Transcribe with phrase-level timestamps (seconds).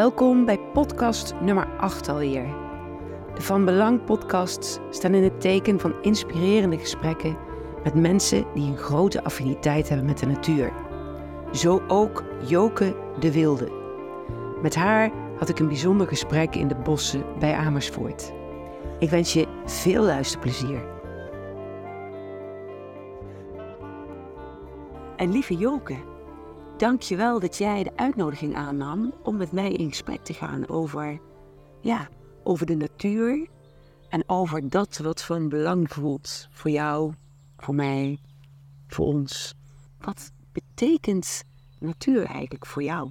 [0.00, 2.44] Welkom bij podcast nummer 8 alweer.
[3.34, 7.36] De Van Belang podcasts staan in het teken van inspirerende gesprekken
[7.84, 10.72] met mensen die een grote affiniteit hebben met de natuur.
[11.52, 13.72] Zo ook Joke de Wilde.
[14.62, 18.32] Met haar had ik een bijzonder gesprek in de bossen bij Amersfoort.
[18.98, 20.82] Ik wens je veel luisterplezier.
[25.16, 25.94] En lieve Joke,
[26.80, 30.68] dank je wel dat jij de uitnodiging aannam om met mij in gesprek te gaan
[30.68, 31.20] over,
[31.80, 32.08] ja,
[32.42, 33.48] over de natuur
[34.08, 37.14] en over dat wat van belang voelt voor jou,
[37.56, 38.18] voor mij,
[38.86, 39.54] voor ons.
[39.98, 41.42] Wat betekent
[41.78, 43.10] natuur eigenlijk voor jou?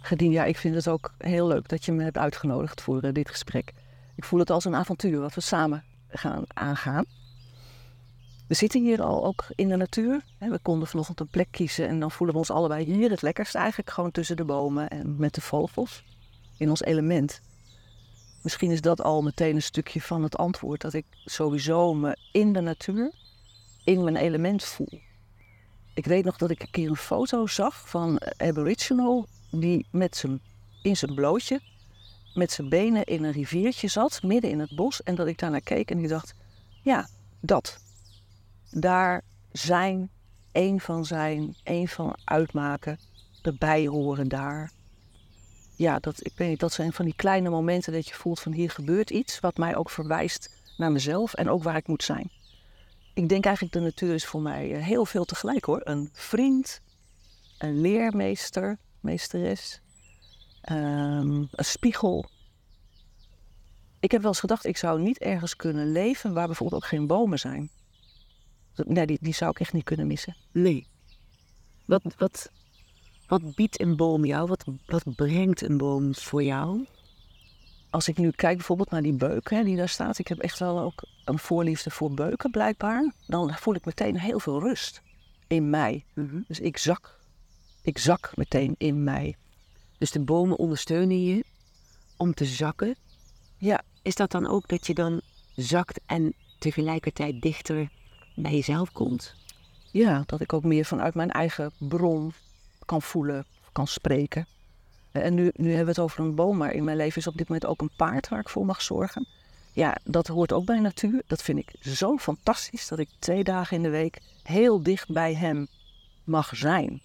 [0.00, 3.12] Gedien, ja, ik vind het ook heel leuk dat je me hebt uitgenodigd voor uh,
[3.12, 3.72] dit gesprek.
[4.14, 7.04] Ik voel het als een avontuur wat we samen gaan aangaan.
[8.50, 10.24] We zitten hier al ook in de natuur.
[10.38, 13.54] We konden vanochtend een plek kiezen en dan voelen we ons allebei hier het lekkerst
[13.54, 13.90] eigenlijk.
[13.90, 16.04] Gewoon tussen de bomen en met de vogels.
[16.56, 17.40] In ons element.
[18.42, 20.80] Misschien is dat al meteen een stukje van het antwoord.
[20.80, 23.12] Dat ik sowieso me in de natuur,
[23.84, 25.00] in mijn element voel.
[25.94, 29.26] Ik weet nog dat ik een keer een foto zag van Aboriginal.
[29.50, 30.40] Die met zijn,
[30.82, 31.60] in zijn blootje,
[32.34, 35.02] met zijn benen in een riviertje zat, midden in het bos.
[35.02, 36.34] En dat ik daar naar keek en ik dacht,
[36.82, 37.08] ja,
[37.40, 37.88] dat
[38.70, 40.10] daar zijn,
[40.52, 42.98] één van zijn, één van uitmaken,
[43.42, 44.72] erbij horen daar.
[45.76, 48.52] Ja, dat, ik weet niet, dat zijn van die kleine momenten dat je voelt van
[48.52, 52.30] hier gebeurt iets wat mij ook verwijst naar mezelf en ook waar ik moet zijn.
[53.14, 55.80] Ik denk eigenlijk de natuur is voor mij eh, heel veel tegelijk hoor.
[55.84, 56.80] Een vriend,
[57.58, 59.80] een leermeester, meesteres,
[60.70, 62.30] um, een spiegel.
[64.00, 67.06] Ik heb wel eens gedacht, ik zou niet ergens kunnen leven waar bijvoorbeeld ook geen
[67.06, 67.70] bomen zijn.
[68.86, 70.36] Nee, die, die zou ik echt niet kunnen missen.
[70.52, 70.86] Nee.
[71.84, 72.50] Wat, wat,
[73.26, 74.48] wat biedt een boom jou?
[74.48, 76.86] Wat, wat brengt een boom voor jou?
[77.90, 80.18] Als ik nu kijk bijvoorbeeld naar die beuk hè, die daar staat.
[80.18, 83.12] Ik heb echt wel ook een voorliefde voor beuken blijkbaar.
[83.26, 85.02] Dan voel ik meteen heel veel rust
[85.46, 86.04] in mij.
[86.14, 86.40] Mhm.
[86.46, 87.18] Dus ik zak,
[87.82, 89.36] ik zak meteen in mij.
[89.98, 91.44] Dus de bomen ondersteunen je
[92.16, 92.96] om te zakken.
[93.56, 93.82] Ja.
[94.02, 95.20] Is dat dan ook dat je dan
[95.56, 97.90] zakt en tegelijkertijd dichter
[98.42, 99.34] bij jezelf komt?
[99.90, 102.32] Ja, dat ik ook meer vanuit mijn eigen bron
[102.84, 104.46] kan voelen, kan spreken.
[105.12, 107.36] En nu, nu hebben we het over een boom, maar in mijn leven is op
[107.36, 109.26] dit moment ook een paard waar ik voor mag zorgen.
[109.72, 111.22] Ja, dat hoort ook bij natuur.
[111.26, 115.34] Dat vind ik zo fantastisch dat ik twee dagen in de week heel dicht bij
[115.34, 115.66] hem
[116.24, 117.02] mag zijn.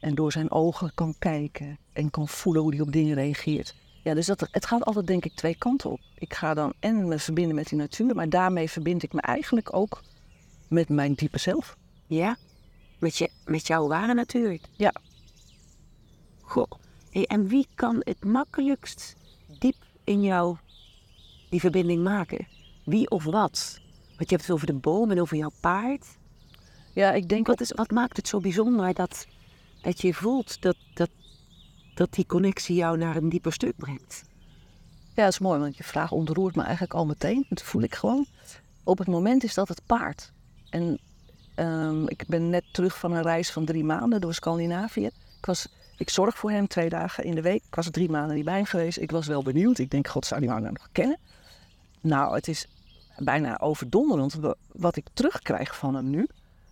[0.00, 3.74] En door zijn ogen kan kijken en kan voelen hoe hij op dingen reageert.
[4.02, 6.00] Ja, dus dat, het gaat altijd denk ik twee kanten op.
[6.14, 9.74] Ik ga dan en me verbinden met die natuur, maar daarmee verbind ik me eigenlijk
[9.74, 10.02] ook
[10.72, 11.76] met mijn diepe zelf.
[12.06, 12.36] Ja,
[12.98, 14.60] met, je, met jouw ware natuur.
[14.76, 14.94] Ja.
[16.40, 16.70] Goh,
[17.10, 19.14] hey, en wie kan het makkelijkst
[19.58, 20.56] diep in jou
[21.50, 22.46] die verbinding maken?
[22.84, 23.80] Wie of wat?
[24.16, 26.06] Want je hebt het over de boom en over jouw paard.
[26.94, 27.46] Ja, ik denk...
[27.46, 29.26] Wat, is, wat maakt het zo bijzonder dat,
[29.82, 31.10] dat je voelt dat, dat,
[31.94, 34.24] dat die connectie jou naar een dieper stuk brengt?
[35.14, 37.46] Ja, dat is mooi, want je vraag ontroert me eigenlijk al meteen.
[37.48, 38.26] Dat voel ik gewoon.
[38.84, 40.32] Op het moment is dat het paard.
[40.72, 40.98] En
[41.56, 45.06] um, ik ben net terug van een reis van drie maanden door Scandinavië.
[45.06, 47.62] Ik, was, ik zorg voor hem twee dagen in de week.
[47.68, 48.98] Ik was drie maanden niet bij hem geweest.
[48.98, 49.78] Ik was wel benieuwd.
[49.78, 51.18] Ik denk, god, zou die nou nog kennen?
[52.00, 52.66] Nou, het is
[53.18, 54.36] bijna overdonderend
[54.72, 56.26] wat ik terugkrijg van hem nu.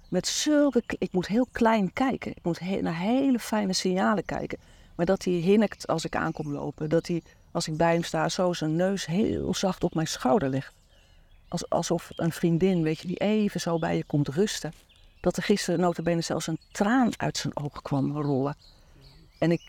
[0.08, 0.82] Met zulke...
[0.98, 2.30] Ik moet heel klein kijken.
[2.30, 4.58] Ik moet naar hele fijne signalen kijken.
[4.94, 6.88] Maar dat hij hinnikt als ik aankom lopen.
[6.88, 10.48] Dat hij, als ik bij hem sta, zo zijn neus heel zacht op mijn schouder
[10.48, 10.72] legt
[11.68, 14.72] alsof een vriendin, weet je, die even zo bij je komt rusten.
[15.20, 18.56] Dat er gisteren notabene zelfs een traan uit zijn oog kwam rollen.
[19.38, 19.62] En ik,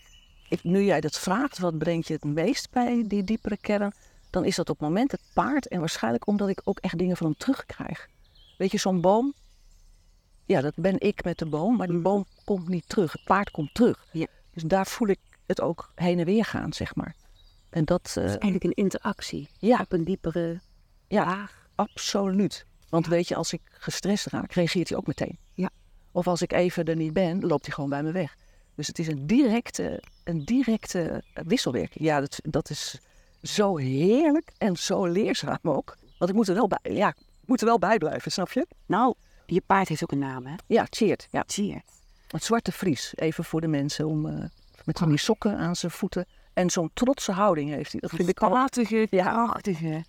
[0.48, 3.92] ik, nu jij dat vraagt, wat brengt je het meest bij die diepere kern?
[4.30, 5.68] Dan is dat op het moment het paard.
[5.68, 8.08] En waarschijnlijk omdat ik ook echt dingen van hem terugkrijg.
[8.58, 9.34] Weet je, zo'n boom.
[10.46, 11.76] Ja, dat ben ik met de boom.
[11.76, 12.02] Maar die mm.
[12.02, 13.12] boom komt niet terug.
[13.12, 14.06] Het paard komt terug.
[14.12, 14.26] Ja.
[14.52, 17.14] Dus daar voel ik het ook heen en weer gaan, zeg maar.
[17.70, 18.14] En dat...
[18.18, 19.48] Uh, is eigenlijk een interactie.
[19.58, 19.80] Ja.
[19.80, 20.60] Op een diepere
[21.08, 21.24] ja.
[21.24, 21.61] laag.
[21.74, 22.66] Absoluut.
[22.88, 25.38] Want weet je, als ik gestrest raak, reageert hij ook meteen.
[25.54, 25.70] Ja.
[26.12, 28.36] Of als ik even er niet ben, loopt hij gewoon bij me weg.
[28.74, 32.04] Dus het is een directe, een directe wisselwerking.
[32.04, 32.98] Ja, dat, dat is
[33.42, 35.96] zo heerlijk en zo leerzaam ook.
[36.18, 37.14] Want ik moet er wel bij, ja,
[37.44, 38.66] moet er wel bij blijven, snap je?
[38.86, 39.14] Nou,
[39.46, 40.54] je paard heeft ook een naam, hè?
[40.66, 41.28] Ja, Cheert.
[41.30, 41.44] Ja.
[41.46, 41.90] Cheert.
[42.28, 44.44] Het zwarte vries, even voor de mensen, om, uh,
[44.84, 46.26] met van die sokken aan zijn voeten.
[46.52, 48.00] En zo'n trotse houding heeft hij.
[48.00, 50.04] Dat vind ik Statige, krachtige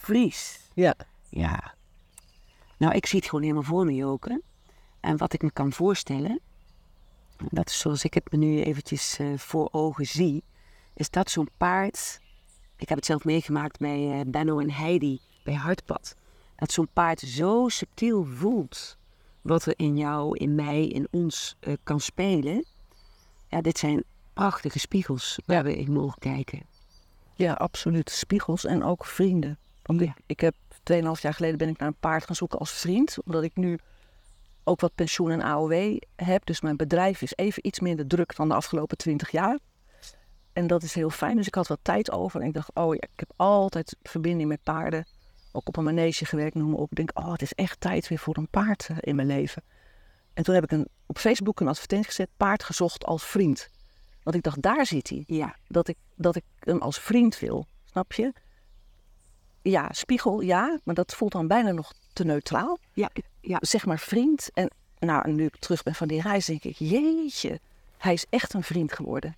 [0.00, 0.58] Fries.
[0.78, 0.94] Ja.
[1.28, 1.74] Ja.
[2.76, 4.42] Nou, ik zie het gewoon helemaal voor me, Joke.
[5.00, 6.40] En wat ik me kan voorstellen,
[7.50, 10.42] Dat is zoals ik het me nu eventjes eh, voor ogen zie.
[10.94, 12.20] Is dat zo'n paard...
[12.76, 16.16] Ik heb het zelf meegemaakt bij eh, Benno en Heidi bij Hartpad.
[16.56, 18.96] Dat zo'n paard zo subtiel voelt
[19.42, 22.64] wat er in jou, in mij, in ons eh, kan spelen.
[23.48, 26.62] Ja, dit zijn prachtige spiegels waar we in mogen kijken.
[27.34, 28.10] Ja, absoluut.
[28.10, 29.58] Spiegels en ook vrienden.
[29.88, 30.54] Want ik, ik heb
[30.92, 33.16] 2,5 jaar geleden ben ik naar een paard gaan zoeken als vriend.
[33.24, 33.78] Omdat ik nu
[34.64, 36.46] ook wat pensioen en AOW heb.
[36.46, 39.58] Dus mijn bedrijf is even iets minder druk dan de afgelopen 20 jaar.
[40.52, 41.36] En dat is heel fijn.
[41.36, 42.40] Dus ik had wat tijd over.
[42.40, 45.06] En ik dacht, oh ja, ik heb altijd verbinding met paarden.
[45.52, 46.90] Ook op een manege gewerkt, noem maar op.
[46.90, 49.62] Ik denk, oh, het is echt tijd weer voor een paard eh, in mijn leven.
[50.34, 53.70] En toen heb ik een, op Facebook een advertentie gezet, paard gezocht als vriend.
[54.22, 55.24] Want ik dacht, daar zit hij.
[55.26, 55.56] Ja.
[55.66, 57.66] Dat ik, dat ik hem als vriend wil.
[57.84, 58.32] Snap je?
[59.62, 60.78] Ja, spiegel, ja.
[60.84, 62.78] Maar dat voelt dan bijna nog te neutraal.
[62.92, 63.10] Ja,
[63.40, 63.58] ja.
[63.60, 64.50] Zeg maar vriend.
[64.54, 67.60] En nou, nu ik terug ben van die reis, denk ik, jeetje.
[67.96, 69.36] Hij is echt een vriend geworden.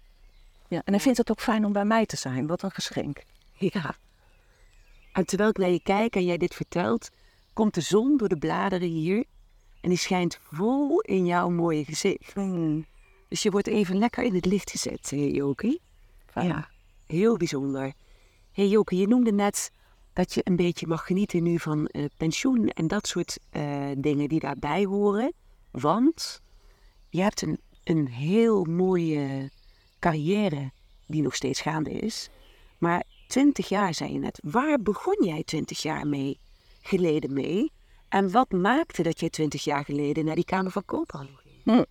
[0.68, 2.46] Ja, en hij vindt het ook fijn om bij mij te zijn.
[2.46, 3.22] Wat een geschenk.
[3.52, 3.94] Ja.
[5.12, 7.08] En terwijl ik naar je kijk en jij dit vertelt,
[7.52, 9.24] komt de zon door de bladeren hier
[9.80, 12.32] en die schijnt vol in jouw mooie gezicht.
[12.32, 12.86] Hmm.
[13.28, 15.06] Dus je wordt even lekker in het licht gezet.
[16.26, 16.46] Fijn.
[16.46, 16.68] Ja,
[17.06, 17.82] heel bijzonder.
[17.82, 17.92] Hé
[18.52, 19.70] hey, Joke, je noemde net
[20.12, 24.28] dat je een beetje mag genieten nu van eh, pensioen en dat soort eh, dingen
[24.28, 25.32] die daarbij horen.
[25.70, 26.40] Want
[27.08, 29.50] je hebt een, een heel mooie
[29.98, 30.70] carrière
[31.06, 32.30] die nog steeds gaande is.
[32.78, 34.40] Maar 20 jaar, zei je net.
[34.42, 36.38] Waar begon jij 20 jaar mee,
[36.82, 37.72] geleden mee?
[38.08, 41.86] En wat maakte dat je 20 jaar geleden naar die Kamer van Koophandel ging?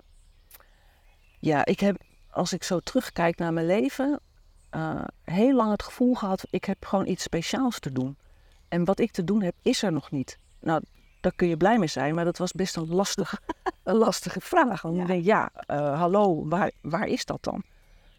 [1.39, 4.19] Ja, ik heb, als ik zo terugkijk naar mijn leven,
[4.69, 8.18] eh, heel lang het gevoel gehad, ik heb gewoon iets speciaals te doen.
[8.68, 10.38] En wat ik te doen heb, is er nog niet.
[10.60, 10.81] Nou,
[11.21, 13.42] daar kun je blij mee zijn, maar dat was best een, lastig,
[13.83, 14.81] een lastige vraag.
[14.81, 15.06] Want Ja.
[15.06, 17.63] denk, ja, eh, hallo, waar, waar is dat dan?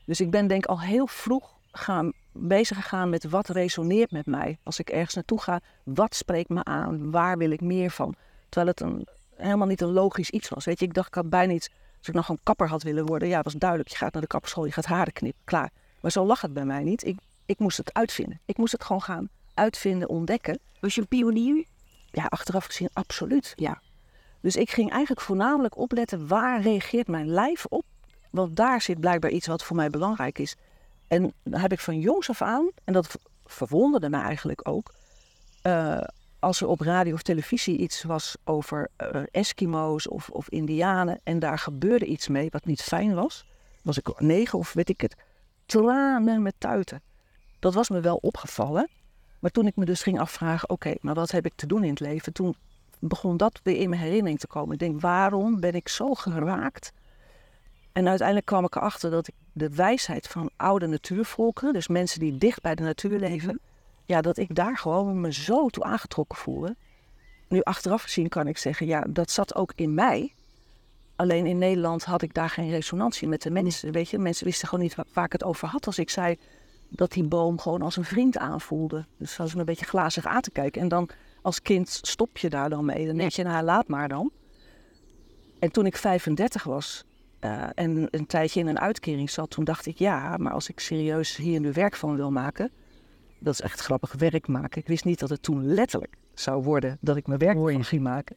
[0.05, 4.58] Dus ik ben denk al heel vroeg gaan, bezig gegaan met wat resoneert met mij.
[4.62, 7.11] Als ik ergens naartoe ga, wat spreekt me aan?
[7.11, 8.14] Waar wil ik meer van?
[8.49, 9.06] Terwijl het een,
[9.37, 10.64] helemaal niet een logisch iets was.
[10.64, 11.70] Weet je, ik dacht, ik had bijna iets...
[11.99, 13.91] Als ik nog gewoon kapper had willen worden, ja, was duidelijk.
[13.91, 15.70] Je gaat naar de kapperschool, je gaat haren knippen, klaar.
[16.00, 17.06] Maar zo lag het bij mij niet.
[17.06, 18.41] Ik, ik moest het uitvinden.
[18.44, 20.58] Ik moest het gewoon gaan uitvinden, ontdekken.
[20.81, 21.64] Was je een pionier?
[22.11, 23.52] Ja, achteraf gezien absoluut.
[23.56, 23.81] Ja.
[24.41, 27.85] Dus ik ging eigenlijk voornamelijk opletten waar reageert mijn lijf op.
[28.31, 30.56] Want daar zit blijkbaar iets wat voor mij belangrijk is.
[31.08, 34.94] En dan heb ik van jongs af aan, en dat verwonderde me eigenlijk ook,
[35.62, 36.00] eh,
[36.38, 41.38] als er op radio of televisie iets was over eh, Eskimo's of, of Indianen en
[41.38, 43.44] daar gebeurde iets mee wat niet fijn was,
[43.82, 45.17] was ik negen of weet ik het,
[45.70, 47.02] tranen met tuiten.
[47.58, 48.88] Dat was me wel opgevallen.
[49.38, 51.90] Maar toen ik me dus ging afvragen, oké, maar wat heb ik te doen in
[51.90, 52.32] het leven?
[52.32, 52.55] Toen
[52.99, 54.72] begon dat weer in mijn herinnering te komen.
[54.72, 56.93] Ik denk, waarom ben ik zo geraakt?
[57.93, 62.38] En uiteindelijk kwam ik erachter dat ik de wijsheid van oude natuurvolkeren, dus mensen die
[62.38, 63.61] dicht bij de natuur leven,
[64.05, 66.76] ja, dat ik daar gewoon me zo toe aangetrokken voelde.
[67.49, 70.34] Nu achteraf gezien kan ik zeggen, ja, dat zat ook in mij.
[71.20, 73.93] Alleen in Nederland had ik daar geen resonantie met de mensen.
[73.93, 75.86] Weet je, mensen wisten gewoon niet wa- waar ik het over had.
[75.86, 76.36] Als ik zei
[76.89, 79.06] dat die boom gewoon als een vriend aanvoelde.
[79.17, 80.82] Dus ze me een beetje glazig aan te kijken.
[80.82, 81.08] En dan
[81.43, 83.06] als kind stop je daar dan mee.
[83.06, 84.31] Dan denk je, nou laat maar dan.
[85.58, 87.05] En toen ik 35 was
[87.39, 90.81] eh, en een tijdje in een uitkering zat, toen dacht ik, ja, maar als ik
[90.81, 92.70] serieus hier nu werk van wil maken,
[93.39, 94.81] dat is echt grappig werk maken.
[94.81, 98.03] Ik wist niet dat het toen letterlijk zou worden dat ik mijn werk van ging
[98.03, 98.36] maken.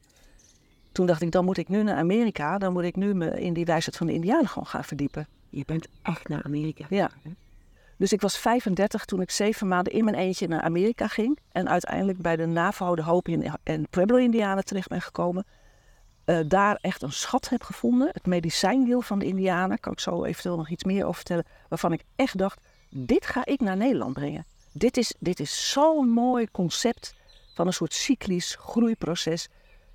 [0.93, 3.53] Toen dacht ik, dan moet ik nu naar Amerika, dan moet ik nu me in
[3.53, 5.27] die wijsheid van de Indianen gewoon gaan verdiepen.
[5.49, 6.85] Je bent echt naar Amerika.
[6.89, 7.11] Ja.
[7.97, 11.39] Dus ik was 35 toen ik zeven maanden in mijn eentje naar Amerika ging.
[11.51, 15.45] En uiteindelijk bij de NAVO, de Hopi en- en Pueblo-Indianen terecht ben gekomen.
[16.25, 18.09] Eh, daar echt een schat heb gevonden.
[18.11, 19.79] Het medicijndeel van de Indianen.
[19.79, 21.45] Kan ik zo eventueel nog iets meer over vertellen.
[21.69, 22.59] Waarvan ik echt dacht,
[22.89, 24.45] dit ga ik naar Nederland brengen.
[24.71, 27.15] Dit is, dit is zo'n mooi concept
[27.53, 29.49] van een soort cyclisch groeiproces.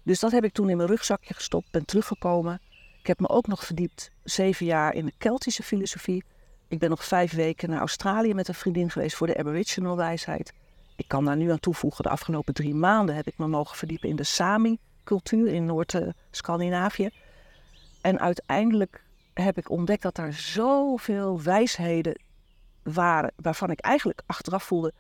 [0.09, 2.61] Dus dat heb ik toen in mijn rugzakje gestopt, ben teruggekomen.
[2.99, 6.25] Ik heb me ook nog verdiept, zeven jaar in de Keltische filosofie.
[6.69, 10.53] Ik ben nog vijf weken naar Australië met een vriendin geweest voor de Aboriginal wijsheid.
[10.97, 14.09] Ik kan daar nu aan toevoegen, de afgelopen drie maanden heb ik me mogen verdiepen
[14.09, 17.11] in de Sami-cultuur in Noord-Scandinavië.
[18.01, 22.21] En uiteindelijk heb ik ontdekt dat er zoveel wijsheden
[22.83, 24.93] waren, waarvan ik eigenlijk achteraf voelde,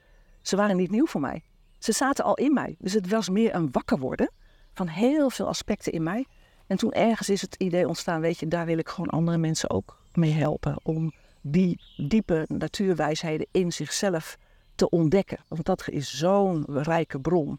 [0.42, 1.44] ze waren niet nieuw voor mij.
[1.78, 2.76] Ze zaten al in mij.
[2.78, 4.30] Dus het was meer een wakker worden
[4.78, 6.26] van heel veel aspecten in mij.
[6.66, 9.70] En toen ergens is het idee ontstaan, weet je, daar wil ik gewoon andere mensen
[9.70, 10.80] ook mee helpen.
[10.82, 14.38] Om die diepe natuurwijsheden in zichzelf
[14.74, 15.38] te ontdekken.
[15.48, 17.58] Want dat is zo'n rijke bron.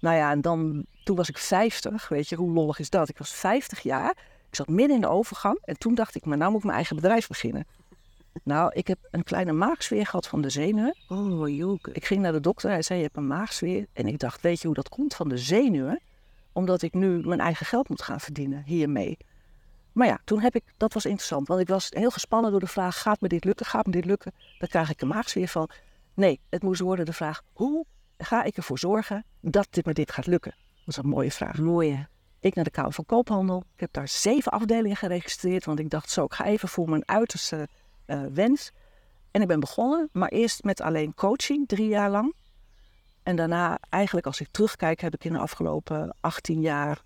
[0.00, 3.08] Nou ja, en dan, toen was ik 50, weet je, hoe lollig is dat?
[3.08, 4.10] Ik was 50 jaar.
[4.48, 6.76] Ik zat midden in de overgang en toen dacht ik, maar nou moet ik mijn
[6.76, 7.66] eigen bedrijf beginnen.
[8.42, 10.96] Nou, ik heb een kleine maagzweer gehad van de zenuwen.
[11.08, 11.92] Oh, joke.
[11.92, 13.86] Ik ging naar de dokter, hij zei, je hebt een maagzweer.
[13.92, 15.14] En ik dacht, weet je hoe dat komt?
[15.14, 16.00] Van de zenuwen.
[16.56, 19.16] Omdat ik nu mijn eigen geld moet gaan verdienen hiermee.
[19.92, 21.48] Maar ja, toen heb ik, dat was interessant.
[21.48, 23.66] Want ik was heel gespannen door de vraag, gaat me dit lukken?
[23.66, 24.32] Gaat me dit lukken?
[24.58, 25.68] Dan krijg ik een maagzweer van.
[26.14, 27.86] Nee, het moest worden de vraag, hoe
[28.18, 30.54] ga ik ervoor zorgen dat dit me dit gaat lukken?
[30.78, 31.58] Dat is een mooie vraag.
[31.58, 32.06] Mooi
[32.40, 33.64] Ik naar de Kamer van Koophandel.
[33.74, 35.64] Ik heb daar zeven afdelingen geregistreerd.
[35.64, 37.68] Want ik dacht zo, ik ga even voor mijn uiterste
[38.06, 38.72] uh, wens.
[39.30, 42.34] En ik ben begonnen, maar eerst met alleen coaching, drie jaar lang.
[43.26, 47.02] En daarna, eigenlijk als ik terugkijk, heb ik in de afgelopen 18 jaar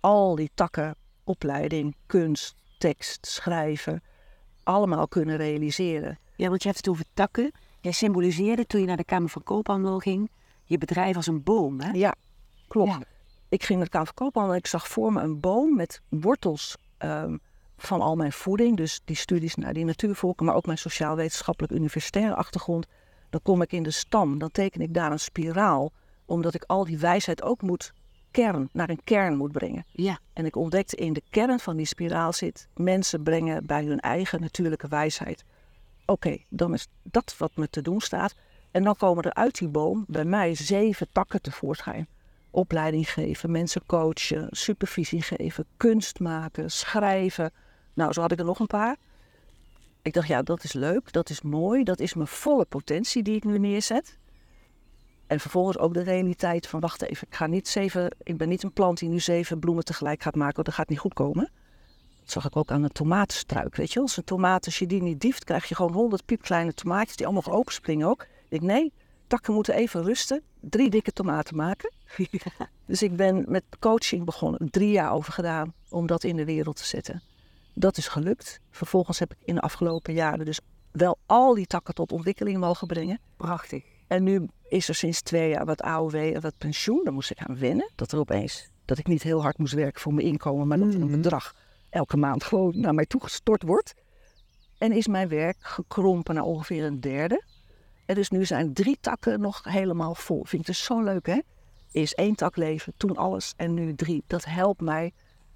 [0.00, 0.94] al die takken,
[1.24, 4.02] opleiding, kunst, tekst, schrijven,
[4.62, 6.18] allemaal kunnen realiseren.
[6.36, 7.52] Ja, want je hebt het over takken.
[7.80, 10.30] Jij symboliseerde toen je naar de Kamer van Koophandel ging,
[10.64, 11.90] je bedrijf als een boom, hè?
[11.90, 12.14] Ja,
[12.68, 12.98] klopt.
[13.48, 16.00] Ik ging naar de Kamer van Koophandel en ik zag voor me een boom met
[16.08, 17.40] wortels um,
[17.76, 18.76] van al mijn voeding.
[18.76, 22.86] Dus die studies naar die natuurvolken, maar ook mijn sociaal-wetenschappelijk universitaire achtergrond.
[23.32, 25.92] Dan kom ik in de stam, dan teken ik daar een spiraal,
[26.24, 27.92] omdat ik al die wijsheid ook moet
[28.30, 29.84] kern, naar een kern moet brengen.
[29.92, 30.18] Ja.
[30.32, 34.40] En ik ontdekte in de kern van die spiraal zit, mensen brengen bij hun eigen
[34.40, 35.44] natuurlijke wijsheid.
[36.06, 38.34] Oké, dan is dat wat me te doen staat.
[38.70, 42.08] En dan komen er uit die boom bij mij zeven takken tevoorschijn.
[42.50, 47.52] Opleiding geven, mensen coachen, supervisie geven, kunst maken, schrijven,
[47.94, 48.96] nou, zo had ik er nog een paar.
[50.02, 53.36] Ik dacht, ja, dat is leuk, dat is mooi, dat is mijn volle potentie die
[53.36, 54.18] ik nu neerzet.
[55.26, 58.62] En vervolgens ook de realiteit van, wacht even, ik ga niet zeven, ik ben niet
[58.62, 61.50] een plant die nu zeven bloemen tegelijk gaat maken, want dat gaat niet goed komen.
[62.20, 65.02] Dat zag ik ook aan een tomatenstruik, weet je Als een tomaat, als je die
[65.02, 68.22] niet dieft, krijg je gewoon honderd piepkleine tomaatjes die allemaal open springen ook.
[68.22, 68.92] Ik denk, nee,
[69.26, 71.92] takken moeten even rusten, drie dikke tomaten maken.
[72.86, 76.76] dus ik ben met coaching begonnen, drie jaar over gedaan om dat in de wereld
[76.76, 77.22] te zetten.
[77.74, 78.60] Dat is gelukt.
[78.70, 80.60] Vervolgens heb ik in de afgelopen jaren dus
[80.90, 83.20] wel al die takken tot ontwikkeling mogen brengen.
[83.36, 83.84] Prachtig.
[84.06, 87.04] En nu is er sinds twee jaar wat AOW en wat pensioen.
[87.04, 87.90] Daar moest ik aan wennen.
[87.94, 90.94] Dat er opeens, dat ik niet heel hard moest werken voor mijn inkomen, maar dat
[90.94, 91.10] een mhm.
[91.10, 91.54] bedrag
[91.90, 93.94] elke maand gewoon naar mij toegestort wordt.
[94.78, 97.42] En is mijn werk gekrompen naar ongeveer een derde.
[98.06, 100.44] En dus nu zijn drie takken nog helemaal vol.
[100.44, 101.38] Vind ik dus zo leuk, hè?
[101.90, 104.24] Is één tak leven, toen alles en nu drie.
[104.26, 105.12] Dat helpt mij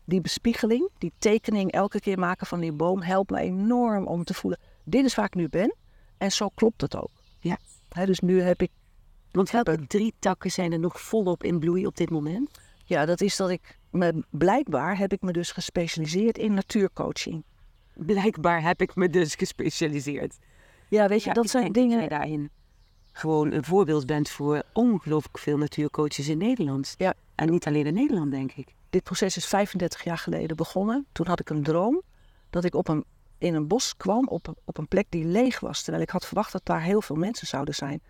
[0.07, 4.35] die bespiegeling, die tekening elke keer maken van die boom, helpt me enorm om te
[4.35, 5.75] voelen: dit is waar ik nu ben.
[6.19, 7.11] En zo klopt het ook.
[7.39, 7.59] Ja.
[8.05, 8.71] dus nu heb ik.
[9.33, 12.51] Want welke drie takken zijn er nog volop in bloei op dit moment?
[12.85, 17.45] Ja, dat is dat ik me blijkbaar heb ik me dus gespecialiseerd in natuurcoaching.
[17.95, 20.39] Blijkbaar heb ik me dus gespecialiseerd.
[20.89, 22.01] Ja, weet je, dat zijn dingen.
[22.01, 22.51] Dat daarin
[23.13, 26.95] gewoon een voorbeeld bent voor ongelooflijk veel natuurcoaches in Nederland.
[26.99, 27.15] Ja.
[27.35, 28.75] En niet alleen in Nederland, denk ik.
[28.97, 31.07] Dit proces is 35 jaar geleden begonnen.
[31.13, 32.03] Toen had ik een droom
[32.51, 33.05] dat ik op een,
[33.39, 35.83] in een bos kwam op op een plek die leeg was.
[35.83, 38.03] Terwijl ik had verwacht dat daar heel veel mensen zouden zijn.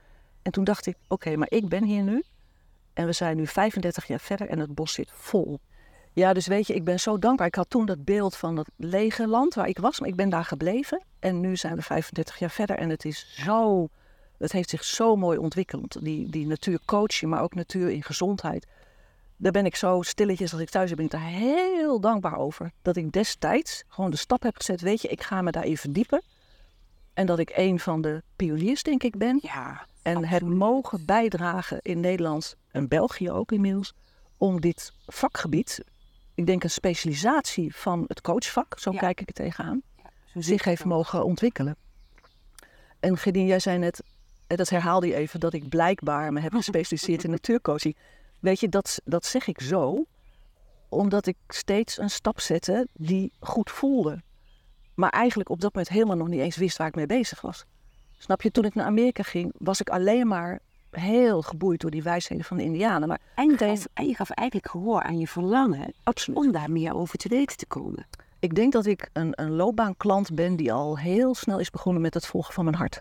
[0.43, 2.23] En toen dacht ik, oké, maar ik ben hier nu.
[2.93, 5.61] En we zijn nu 35 jaar verder en het bos zit vol.
[6.13, 7.47] Ja, dus weet je, ik ben zo dankbaar.
[7.47, 10.29] Ik had toen dat beeld van dat lege land waar ik was, maar ik ben
[10.29, 11.03] daar gebleven.
[11.19, 13.89] En nu zijn we 35 jaar verder en het is zo,
[14.39, 16.05] het heeft zich zo mooi ontwikkeld.
[16.05, 18.67] Die, die natuurcoaching, maar ook natuur in gezondheid
[19.37, 22.73] daar ben ik zo stilletjes als ik thuis ben, ben ik daar heel dankbaar over.
[22.83, 26.23] Dat ik destijds gewoon de stap heb gezet, weet je, ik ga me daarin verdiepen.
[27.15, 29.39] En dat ik een van de pioniers, denk ik, ben.
[29.43, 33.95] Ja, en het mogen bijdragen in Nederland en België ook inmiddels,
[34.37, 35.85] om dit vakgebied,
[36.35, 40.85] ik denk een specialisatie van het coachvak, zo kijk ik er tegenaan, ja, zich heeft
[40.85, 41.77] mogen ontwikkelen.
[43.01, 44.03] En Gedien, jij zei net,
[44.47, 47.97] dat herhaalde je even, dat ik blijkbaar me heb gespecialiseerd in natuurcoaching.
[48.47, 50.05] Weet je, dat, dat zeg ik zo
[50.89, 54.23] omdat ik steeds een stap zette die goed voelde.
[54.95, 57.65] Maar eigenlijk op dat moment helemaal nog niet eens wist waar ik mee bezig was.
[58.19, 60.59] Snap je, toen ik naar Amerika ging, was ik alleen maar
[60.91, 63.09] heel geboeid door die wijsheden van de Indianen.
[63.09, 66.39] Maar en, je gaf, en je gaf eigenlijk gehoor aan je verlangen Absoluut.
[66.39, 68.07] om daar meer over te weten te komen.
[68.39, 72.15] Ik denk dat ik een, een loopbaanklant ben die al heel snel is begonnen met
[72.15, 72.99] het volgen van mijn hart.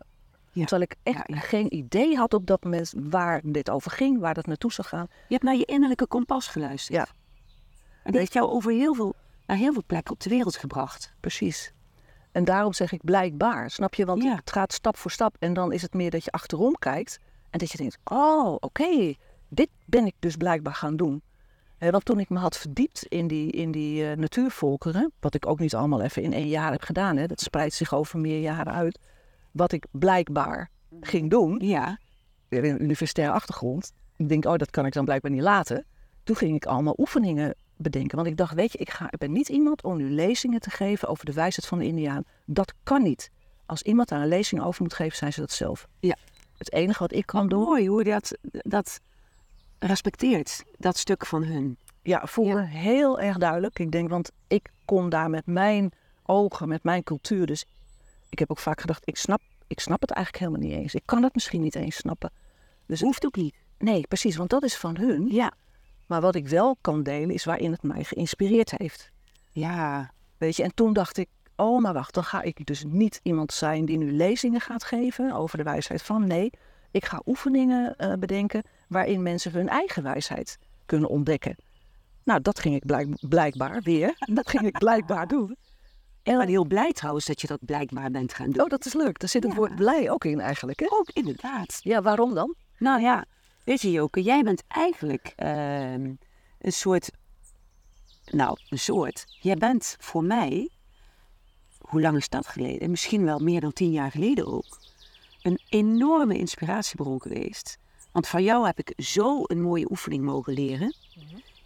[0.55, 0.65] Ja.
[0.65, 4.45] Terwijl ik echt geen idee had op dat moment waar dit over ging, waar dat
[4.45, 5.07] naartoe zou gaan.
[5.09, 6.97] Je hebt naar je innerlijke kompas geluisterd.
[6.97, 7.07] Ja.
[8.03, 11.13] En die heeft jou over heel veel, naar heel veel plekken op de wereld gebracht.
[11.19, 11.73] Precies.
[12.31, 14.05] En daarom zeg ik blijkbaar, snap je?
[14.05, 17.19] Want het gaat stap voor stap en dan is het meer dat je achterom kijkt
[17.49, 19.13] en dat je denkt, oh, oké,
[19.47, 21.21] dit ben ik dus blijkbaar gaan doen.
[21.79, 25.59] want toen ik me had verdiept in die, in die uh, natuurvolkeren, wat ik ook
[25.59, 28.73] niet allemaal even in één jaar heb gedaan, hè, dat spreidt zich over meer jaren
[28.73, 28.99] uit
[29.55, 30.69] wat ik blijkbaar
[31.01, 31.99] ging doen, ja.
[32.47, 33.93] weer een universitaire achtergrond.
[34.15, 35.85] Ik denk, oh, dat kan ik dan blijkbaar niet laten.
[36.23, 38.15] Toen ging ik allemaal oefeningen bedenken.
[38.15, 40.69] Want ik dacht, weet je, ik, ga, ik ben niet iemand om nu lezingen te
[40.69, 42.23] geven over de wijsheid van de Indiaan.
[42.45, 43.31] Dat kan niet.
[43.65, 45.87] Als iemand daar een lezing over moet geven, zijn ze dat zelf.
[45.99, 46.15] Ja.
[46.57, 48.99] Het enige wat ik kan Wat doen, mooi hoe dat, dat
[49.79, 51.77] respecteert, dat stuk van hun.
[52.01, 53.79] ja, voelde heel erg duidelijk.
[53.79, 55.91] Ik denk, want ik kom daar met mijn
[56.25, 57.45] ogen, met mijn cultuur.
[57.45, 57.65] Dus
[58.35, 60.95] ik heb ook vaak gedacht, ik snap, ik snap het eigenlijk helemaal niet eens.
[60.95, 62.31] Ik kan het misschien niet eens snappen.
[62.85, 63.55] Dus Hoeft ook niet.
[63.77, 65.27] nee, precies, want dat is van hun.
[65.27, 65.51] Ja.
[66.07, 69.11] Maar wat ik wel kan delen, is waarin het mij geïnspireerd heeft.
[69.51, 70.11] Ja.
[70.37, 73.53] Weet je, en toen dacht ik, oh maar wacht, dan ga ik dus niet iemand
[73.53, 76.27] zijn die nu lezingen gaat geven over de wijsheid van.
[76.27, 76.49] Nee,
[76.91, 81.55] ik ga oefeningen eh, bedenken waarin mensen hun eigen wijsheid kunnen ontdekken.
[82.23, 84.13] Nou, dat ging ik blijk- blijkbaar weer.
[84.33, 85.55] Dat ging ik blijkbaar doen.
[86.25, 88.63] Ben heel blij trouwens dat je dat blijkbaar bent gaan doen.
[88.63, 89.19] Oh, dat is leuk.
[89.19, 89.57] Daar zit het Ja.
[89.57, 90.79] woord blij ook in eigenlijk.
[90.79, 90.85] Hè?
[90.89, 91.79] Ook inderdaad.
[91.81, 92.55] Ja, waarom dan?
[92.77, 93.25] Nou ja,
[93.63, 96.13] weet je Joke, jij bent eigenlijk ehm,
[96.59, 97.11] een soort,
[98.25, 100.69] nou een soort, jij bent voor mij,
[101.79, 102.89] hoe lang is dat geleden?
[102.89, 104.79] Misschien wel meer dan tien jaar geleden ook,
[105.41, 107.77] een enorme inspiratiebron geweest.
[108.11, 110.95] Want van jou heb ik zo een mooie oefening mogen leren,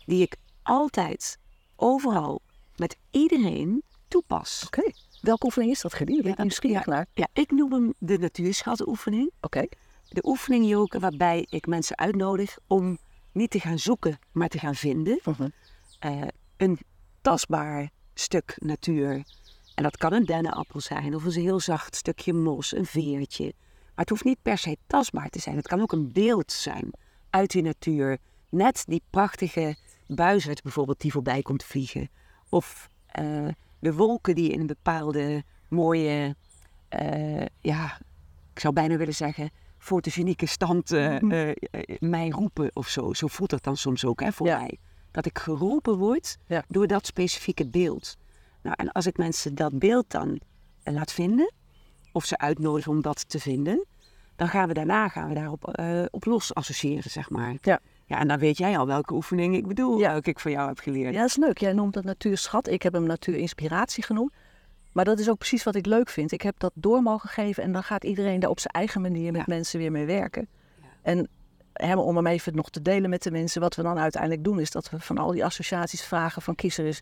[0.05, 1.37] die ik altijd,
[1.75, 2.41] overal,
[2.75, 4.63] met iedereen toepas.
[4.65, 4.91] Oké.
[5.21, 7.05] Welke oefening is dat, ik dat- nieuwsgierig naar.
[7.13, 9.31] Ja, ik noem hem de natuurschattenoefening.
[9.41, 9.65] Oké.
[10.09, 12.97] De oefening, Joke, waarbij ik mensen uitnodig om
[13.31, 15.19] niet te gaan zoeken, maar te gaan vinden.
[15.23, 15.49] Mhm.
[15.99, 16.21] Eh,
[16.57, 16.79] een
[17.21, 19.23] tastbaar stuk natuur.
[19.75, 23.43] En dat kan een dennenappel zijn, of een heel zacht stukje mos, een veertje.
[23.45, 25.55] Maar het hoeft niet per se tastbaar te zijn.
[25.55, 26.91] Het kan ook een beeld zijn
[27.29, 28.17] uit die natuur.
[28.49, 32.09] Net die prachtige buizerd bijvoorbeeld die voorbij komt vliegen.
[32.49, 33.47] Of eh,
[33.79, 36.35] de wolken die in een bepaalde mooie,
[36.89, 37.97] eh, ja,
[38.53, 41.55] ik zou bijna willen zeggen, fotogenieke stand eh, eh,
[41.99, 43.13] mij roepen of zo.
[43.13, 44.57] Zo voelt dat dan soms ook hè, voor Ja.
[44.59, 44.77] mij.
[45.11, 46.63] Dat ik geroepen word Ja.
[46.67, 48.17] door dat specifieke beeld.
[48.61, 50.39] Nou, en als ik mensen dat beeld dan
[50.83, 51.53] laat vinden,
[52.11, 53.85] of ze uitnodigen om dat te vinden,
[54.35, 55.79] dan gaan we daarna gaan we daarop
[56.11, 57.55] op los associëren, zeg maar.
[57.61, 57.79] Ja.
[58.09, 60.11] Ja, en dan weet jij al welke oefening ik bedoel, Ja.
[60.11, 61.13] welke ik van jou heb geleerd.
[61.13, 61.57] Ja, dat is leuk.
[61.57, 62.67] Jij noemt het natuurschat.
[62.67, 64.31] Ik heb hem natuurinspiratie genoemd.
[64.91, 66.31] Maar dat is ook precies wat ik leuk vind.
[66.31, 69.31] Ik heb dat door mogen geven en dan gaat iedereen daar op zijn eigen manier
[69.31, 69.53] met Ja.
[69.55, 70.47] mensen weer mee werken.
[71.01, 71.27] En
[71.73, 74.59] hè, om hem even nog te delen met de mensen, wat we dan uiteindelijk doen,
[74.59, 77.01] is dat we van al die associaties vragen van kies er eens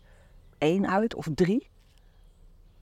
[0.58, 1.68] één uit of drie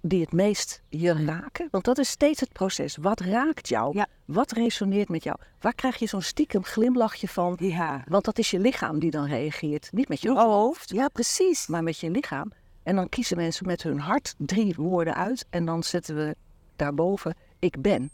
[0.08, 1.68] die het meest je raken.
[1.70, 2.96] Want dat is steeds het proces.
[2.96, 3.96] Wat raakt jou?
[3.96, 4.06] Ja.
[4.24, 5.36] Wat resoneert met jou?
[5.60, 7.56] Waar krijg je zo'n stiekem glimlachje van?
[7.60, 8.04] Ja.
[8.08, 9.92] Want dat is je lichaam die dan reageert.
[9.92, 11.66] Niet met je Oh, hoofd, Ja, precies.
[11.66, 12.52] maar met je lichaam.
[12.82, 15.46] En dan kiezen mensen met hun hart drie woorden uit.
[15.50, 16.36] En dan zetten we
[16.76, 18.10] daarboven ik ben.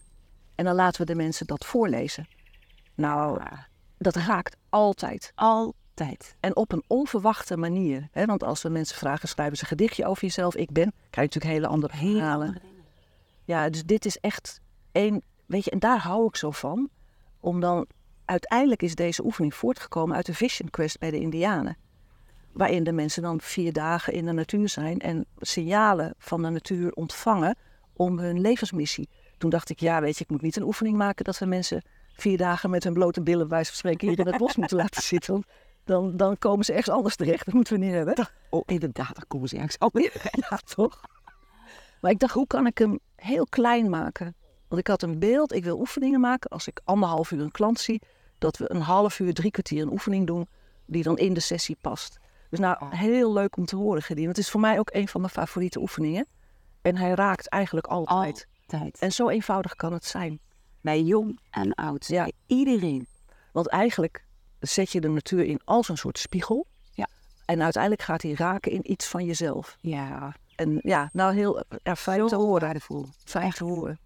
[0.55, 2.29] En dan laten we de mensen dat voorlezen.
[2.95, 3.67] Nou, Ja,
[3.99, 5.33] dat raakt altijd.
[5.95, 6.37] Altijd.
[6.41, 8.09] En op een onverwachte manier.
[8.11, 8.25] Hè?
[8.25, 10.93] Want als we mensen vragen, schrijven ze een gedichtje over jezelf, ik ben.
[11.11, 12.61] Krijg je natuurlijk hele andere Hele verhalen.
[13.45, 14.61] Ja, dus dit is echt
[14.93, 16.89] één, weet je, en daar hou ik zo van.
[17.41, 17.87] Om dan,
[18.25, 21.77] uiteindelijk is deze oefening voortgekomen uit de Vision Quest bij de Indianen.
[22.53, 26.93] Waarin de mensen dan vier dagen in de natuur zijn en signalen van de natuur
[26.93, 27.57] ontvangen
[27.93, 29.09] om hun levensmissie.
[29.39, 31.83] Toen dacht ik, ja, weet je, ik moet niet een oefening maken dat we mensen
[32.13, 35.03] vier dagen met hun blote billen, wijze van spreken, hier in het bos moeten laten
[35.03, 35.45] zitten.
[35.85, 37.45] Dan, dan komen ze ergens anders terecht.
[37.45, 38.29] Dat moeten we niet hebben.
[38.51, 40.17] Oh, inderdaad, dan komen ze ergens anders.
[40.51, 41.01] Ja, toch?
[42.01, 44.35] Maar ik dacht, hoe kan ik hem heel klein maken?
[44.69, 46.51] Want ik had een beeld, ik wil oefeningen maken.
[46.51, 48.03] Als ik anderhalf uur een klant zie,
[48.39, 50.49] dat we een half uur, drie kwartier een oefening doen
[50.87, 52.19] die dan in de sessie past.
[52.51, 54.29] Dus nou, heel leuk om te horen, Gedien.
[54.29, 56.27] Het is voor mij ook een van mijn favoriete oefeningen.
[56.83, 58.47] En hij raakt eigenlijk altijd.
[58.67, 58.99] Altijd.
[58.99, 60.41] En zo eenvoudig kan het zijn.
[60.81, 62.07] Bij jong en oud.
[62.07, 62.23] Ja.
[62.23, 63.07] Bij iedereen.
[63.53, 64.25] Want eigenlijk
[64.63, 66.67] zet je de natuur in als een soort spiegel.
[66.93, 67.07] Ja.
[67.45, 69.77] En uiteindelijk gaat hij raken in iets van jezelf.
[69.81, 70.35] Ja.
[70.57, 72.61] En ja, nou heel ja, fijn te horen.
[72.63, 73.07] waardevol.
[73.25, 73.99] Fijn te horen.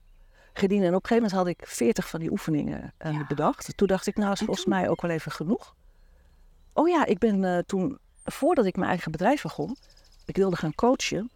[0.53, 0.83] Gedien.
[0.83, 3.25] En op een gegeven moment had ik veertig van die oefeningen eh, Ja.
[3.29, 3.77] bedacht.
[3.77, 5.75] Toen dacht ik, nou is volgens mij ook wel even genoeg.
[6.73, 9.77] Oh ja, ik ben eh, toen, voordat ik mijn eigen bedrijf begon,
[10.25, 11.31] ik wilde gaan coachen.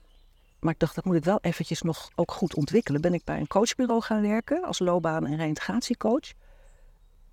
[0.61, 3.01] Maar ik dacht, dat moet ik wel eventjes nog ook goed ontwikkelen.
[3.01, 6.33] Ben ik bij een coachbureau gaan werken als loopbaan- en reintegratiecoach.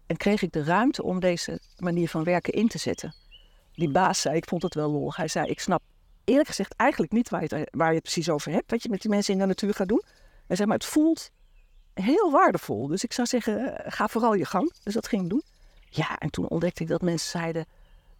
[0.08, 3.14] En kreeg ik de ruimte om deze manier van werken in te zetten.
[3.74, 5.14] Die baas zei, ik vond het wel lol.
[5.14, 5.82] Hij zei, ik snap
[6.24, 8.72] eerlijk gezegd eigenlijk niet waar je, het, waar je het precies over hebt.
[8.72, 10.04] Wat je met die mensen in de natuur gaat doen.
[10.48, 11.30] Hij zei, maar het voelt
[11.94, 12.88] heel waardevol.
[12.88, 14.74] Dus ik zou zeggen, eh, ga vooral je gang.
[14.84, 15.44] Dus dat ging ik doen.
[15.90, 17.66] Ja, en toen ontdekte ik dat mensen zeiden,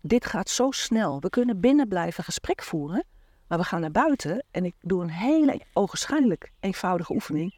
[0.02, 1.20] dit gaat zo snel.
[1.20, 3.06] We kunnen binnen blijven gesprek voeren.
[3.48, 7.56] Maar we gaan naar buiten en ik doe een hele ogenschijnlijk eenvoudige oefening.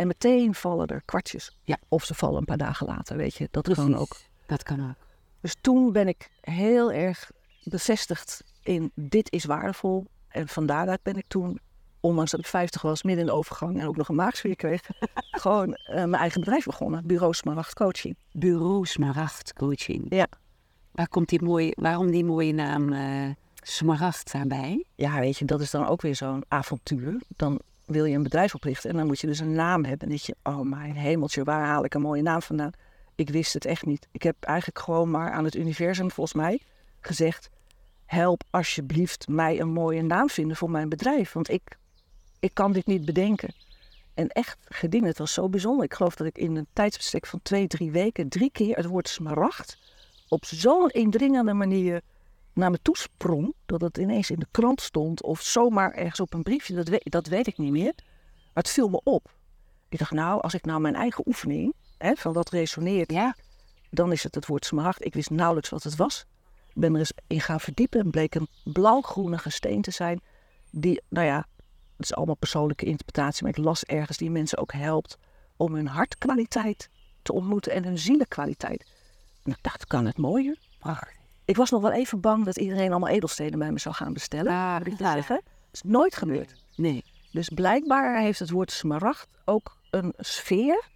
[0.00, 1.56] En meteen vallen er kwartjes.
[1.62, 1.78] Ja.
[1.88, 3.48] Of ze vallen een paar dagen later, weet je.
[3.50, 4.16] Dat kan ook.
[4.46, 4.96] Dat kan ook.
[5.40, 7.30] Dus toen ben ik heel erg
[7.64, 10.06] bevestigd in dit is waardevol.
[10.28, 11.60] En van daaruit ben ik toen,
[12.00, 14.82] ondanks dat ik 50 was, midden in de overgang en ook nog een maagsfeer kreeg,
[15.44, 17.06] gewoon eh, mijn eigen bedrijf begonnen.
[17.06, 18.16] Bureau Smaragd Coaching.
[18.32, 20.06] Bureau Smaragd Coaching.
[20.08, 20.26] Ja.
[20.90, 23.30] Waar komt die mooie, waarom die mooie naam eh
[23.62, 24.84] Smaragd daarbij?
[24.94, 27.20] Ja, weet je, dat is dan ook weer zo'n avontuur.
[27.36, 27.60] Dan
[27.90, 30.08] wil je een bedrijf oprichten en dan moet je dus een naam hebben.
[30.08, 32.72] En dat je, oh mijn hemeltje, waar haal ik een mooie naam vandaan?
[33.14, 34.08] Ik wist het echt niet.
[34.12, 36.60] Ik heb eigenlijk gewoon maar aan het universum, volgens mij,
[37.00, 37.50] gezegd...
[38.06, 41.32] help alsjeblieft mij een mooie naam vinden voor mijn bedrijf.
[41.32, 41.78] Want ik,
[42.40, 43.54] ik kan dit niet bedenken.
[44.14, 45.84] En echt, gedien, het was zo bijzonder.
[45.84, 48.28] Ik geloof dat ik in een tijdsbestek van twee, drie weken...
[48.28, 49.78] drie keer het woord smaragd
[50.28, 52.00] op zo'n indringende manier
[52.52, 53.54] naar me toe sprong.
[53.66, 56.74] Dat het ineens in de krant stond of zomaar ergens op een briefje.
[56.74, 57.92] Dat weet, dat weet ik niet meer.
[58.34, 59.30] Maar het viel me op.
[59.88, 63.36] Ik dacht, nou, als ik nou mijn eigen oefening, hè, van wat resoneert, Ja.
[63.90, 65.04] dan is het het woord smaragd.
[65.04, 66.24] Ik wist nauwelijks wat het was.
[66.68, 70.20] Ik ben er eens in gaan verdiepen en bleek een blauwgroenige steen te zijn.
[70.70, 71.46] Die, nou ja,
[71.96, 75.18] het is allemaal persoonlijke interpretatie, maar ik las ergens die mensen ook helpt
[75.56, 76.88] om hun hartkwaliteit
[77.22, 78.86] te ontmoeten en hun zielenkwaliteit.
[79.44, 80.56] En ik dacht, kan het mooier?
[80.78, 81.19] Prachtig.
[81.50, 84.52] Ik was nog wel even bang dat iedereen allemaal edelstenen bij me zou gaan bestellen.
[84.52, 84.84] Ah.
[85.38, 86.64] Dat is nooit gebeurd.
[86.76, 87.04] Nee.
[87.32, 90.88] Dus blijkbaar heeft het woord smaragd ook een sfeer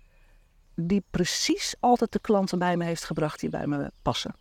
[0.74, 4.34] die precies altijd de klanten bij me heeft gebracht die bij me passen.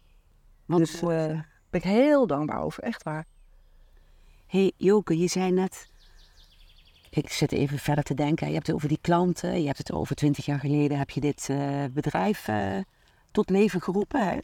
[0.65, 3.25] Want, Dus eh, daar ben ik heel dankbaar over, echt waar.
[4.47, 5.91] hey, Joke, je zei net...
[7.09, 8.47] Ik zit even verder te denken.
[8.47, 9.59] Je hebt het over die klanten.
[9.59, 12.77] Je hebt het over twintig jaar geleden heb je dit eh, bedrijf eh,
[13.31, 14.27] tot leven geroepen.
[14.27, 14.37] Hè?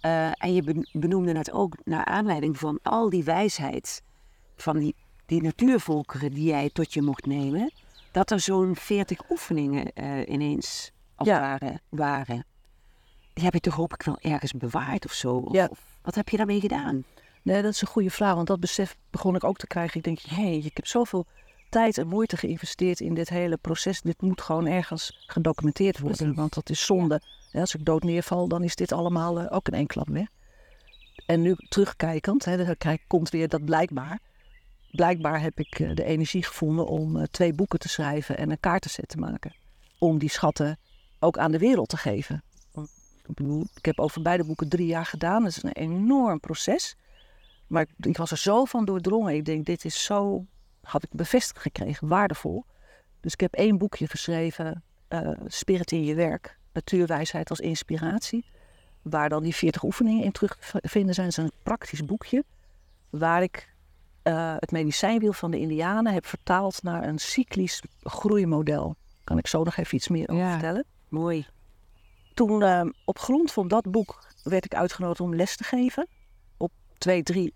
[0.00, 4.02] Eh, en je ben- benoemde net ook naar aanleiding van al die wijsheid
[4.56, 4.94] van die,
[5.26, 7.72] die natuurvolkeren die jij tot je mocht nemen,
[8.12, 11.40] dat er zo'n veertig oefeningen eh, ineens als Ja.
[11.40, 12.44] ware waren.
[13.32, 15.34] Die heb je toch hoop ik wel ergens bewaard of zo?
[15.36, 15.66] Of, Ja.
[15.70, 17.04] of wat heb je daarmee gedaan?
[17.42, 19.96] Nee, dat is een goede vraag, want dat besef begon ik ook te krijgen.
[19.96, 21.26] Ik denk, hé, ik heb zoveel
[21.70, 24.00] tijd en moeite geïnvesteerd in dit hele proces.
[24.00, 26.36] Dit moet gewoon ergens gedocumenteerd worden, Precies.
[26.36, 27.20] want dat is zonde.
[27.52, 30.26] Ja, als ik dood neerval, dan is dit allemaal eh, ook in één klap weg.
[31.26, 34.18] En nu terugkijkend, hè, dan komt weer dat blijkbaar.
[34.90, 38.60] Blijkbaar heb ik eh, de energie gevonden om eh, twee boeken te schrijven en een
[38.60, 39.54] kaartenset te maken.
[39.98, 40.78] Om die schatten
[41.18, 42.42] ook aan de wereld te geven.
[43.26, 45.42] Ik bedoel, ik heb over beide boeken drie jaar gedaan.
[45.42, 46.96] Dat is een enorm proces.
[47.66, 49.34] Maar ik, ik was er zo van doordrongen.
[49.34, 50.44] Ik denk, dit is zo,
[50.82, 52.64] had ik bevestigd gekregen, waardevol.
[53.20, 56.58] Dus ik heb één boekje geschreven, eh, Spirit in je werk.
[56.72, 58.44] Natuurwijsheid als inspiratie.
[59.02, 61.26] Waar dan die 40 oefeningen in terug te vinden zijn.
[61.26, 62.44] Het is een praktisch boekje.
[63.10, 63.74] Waar ik
[64.22, 68.96] eh, het medicijnwiel van de Indianen heb vertaald naar een cyclisch groeimodel.
[69.24, 70.50] Kan ik zo nog even iets meer over Ja.
[70.50, 70.84] vertellen?
[71.08, 71.46] Mooi.
[72.34, 76.06] Toen eh, op grond van dat boek werd ik uitgenodigd om les te geven.
[76.56, 77.54] Op twee, drie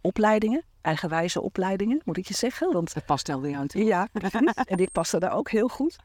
[0.00, 0.64] opleidingen.
[0.82, 2.72] Eigenwijze opleidingen, moet ik je zeggen.
[2.72, 3.72] Want Dat past alweer uit.
[3.72, 4.08] ja,
[4.64, 5.96] en ik paste daar ook heel goed.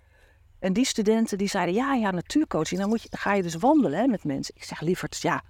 [0.59, 3.99] En die studenten die zeiden, ja, ja, natuurcoaching, dan moet je, ga je dus wandelen
[3.99, 4.55] hè, met mensen.
[4.55, 5.43] Ik zeg, lieverd, ja,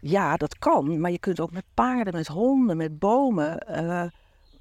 [0.00, 1.00] ja, dat kan.
[1.00, 4.02] Maar je kunt ook met paarden, met honden, met bomen, eh,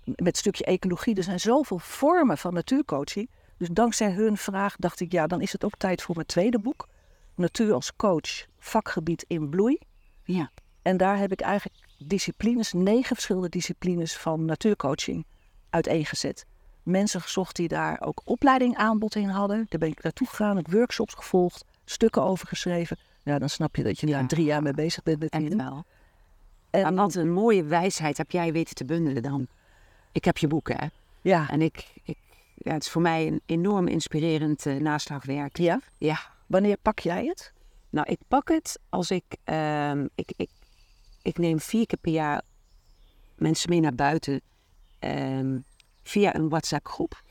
[0.04, 1.16] met een stukje ecologie.
[1.16, 3.30] Er zijn zoveel vormen van natuurcoaching.
[3.58, 6.60] Dus dankzij hun vraag dacht ik, ja, dan is het ook tijd voor mijn tweede
[6.60, 6.88] boek.
[7.36, 9.78] Natuur als coach, vakgebied in bloei.
[10.24, 10.52] Ja.
[10.82, 15.26] En daar heb ik eigenlijk disciplines, negen verschillende disciplines van natuurcoaching
[15.70, 16.46] uiteengezet.
[16.84, 19.66] Mensen gezocht die daar ook opleiding aanbod in hadden.
[19.70, 22.98] Daar ben ik naartoe gegaan, heb workshops gevolgd, stukken over geschreven.
[23.24, 24.18] Ja, dan snap je dat je Ja.
[24.20, 25.84] daar drie jaar mee bezig bent met En wel.
[26.70, 29.48] En, En wat een mooie wijsheid heb jij weten te bundelen dan.
[30.12, 30.88] Ik heb je boeken, hè.
[31.22, 32.18] ja, En ik, ik,
[32.56, 35.58] ja, het is voor mij een enorm inspirerend eh, naslagwerk.
[35.58, 36.20] ja, Ja.
[36.48, 37.54] wanneer pak jij het?
[37.90, 40.50] Nou, ik pak het als ik, ehm, ik, ik,
[41.24, 42.42] ik neem vier keer per jaar
[43.36, 44.42] mensen mee naar buiten
[45.00, 45.58] ehm,
[46.04, 47.22] via een WhatsApp groep.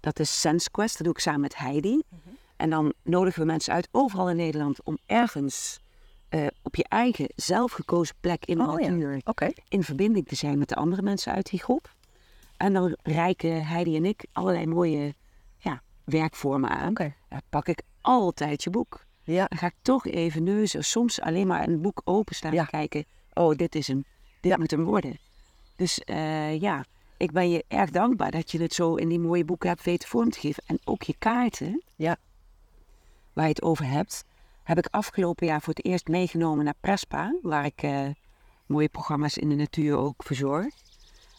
[0.00, 2.02] Dat is SenseQuest, dat doe ik samen met Heidi.
[2.56, 5.80] En dan nodigen we mensen uit overal in Nederland om ergens
[6.28, 8.88] eh, op je eigen zelfgekozen plek in Oh, ja.
[8.88, 9.20] natuur
[9.68, 11.94] in verbinding te zijn met de andere mensen uit die groep.
[12.56, 15.14] En dan reiken Heidi en ik allerlei mooie
[15.58, 16.94] ja, werkvormen aan.
[16.94, 17.12] Dan
[17.48, 19.04] pak ik altijd je boek.
[19.22, 20.84] Ja, Dan ga ik toch even neuzen.
[20.84, 22.60] Soms alleen maar een boek openstaan Ja.
[22.62, 23.04] en kijken.
[23.36, 24.04] Oh, dit is hem.
[24.40, 24.58] Dit Ja.
[24.58, 25.18] moet hem worden.
[25.76, 26.84] Dus eh, ja,
[27.16, 30.08] ik ben je erg dankbaar dat je het zo in die mooie boeken hebt weten
[30.08, 30.62] vorm te geven.
[30.66, 32.16] En ook je kaarten, ja,
[33.32, 34.24] waar je het over hebt,
[34.62, 37.34] heb ik afgelopen jaar voor het eerst meegenomen naar Prespa.
[37.42, 38.08] Waar ik eh,
[38.66, 40.74] mooie programma's in de natuur ook verzorg.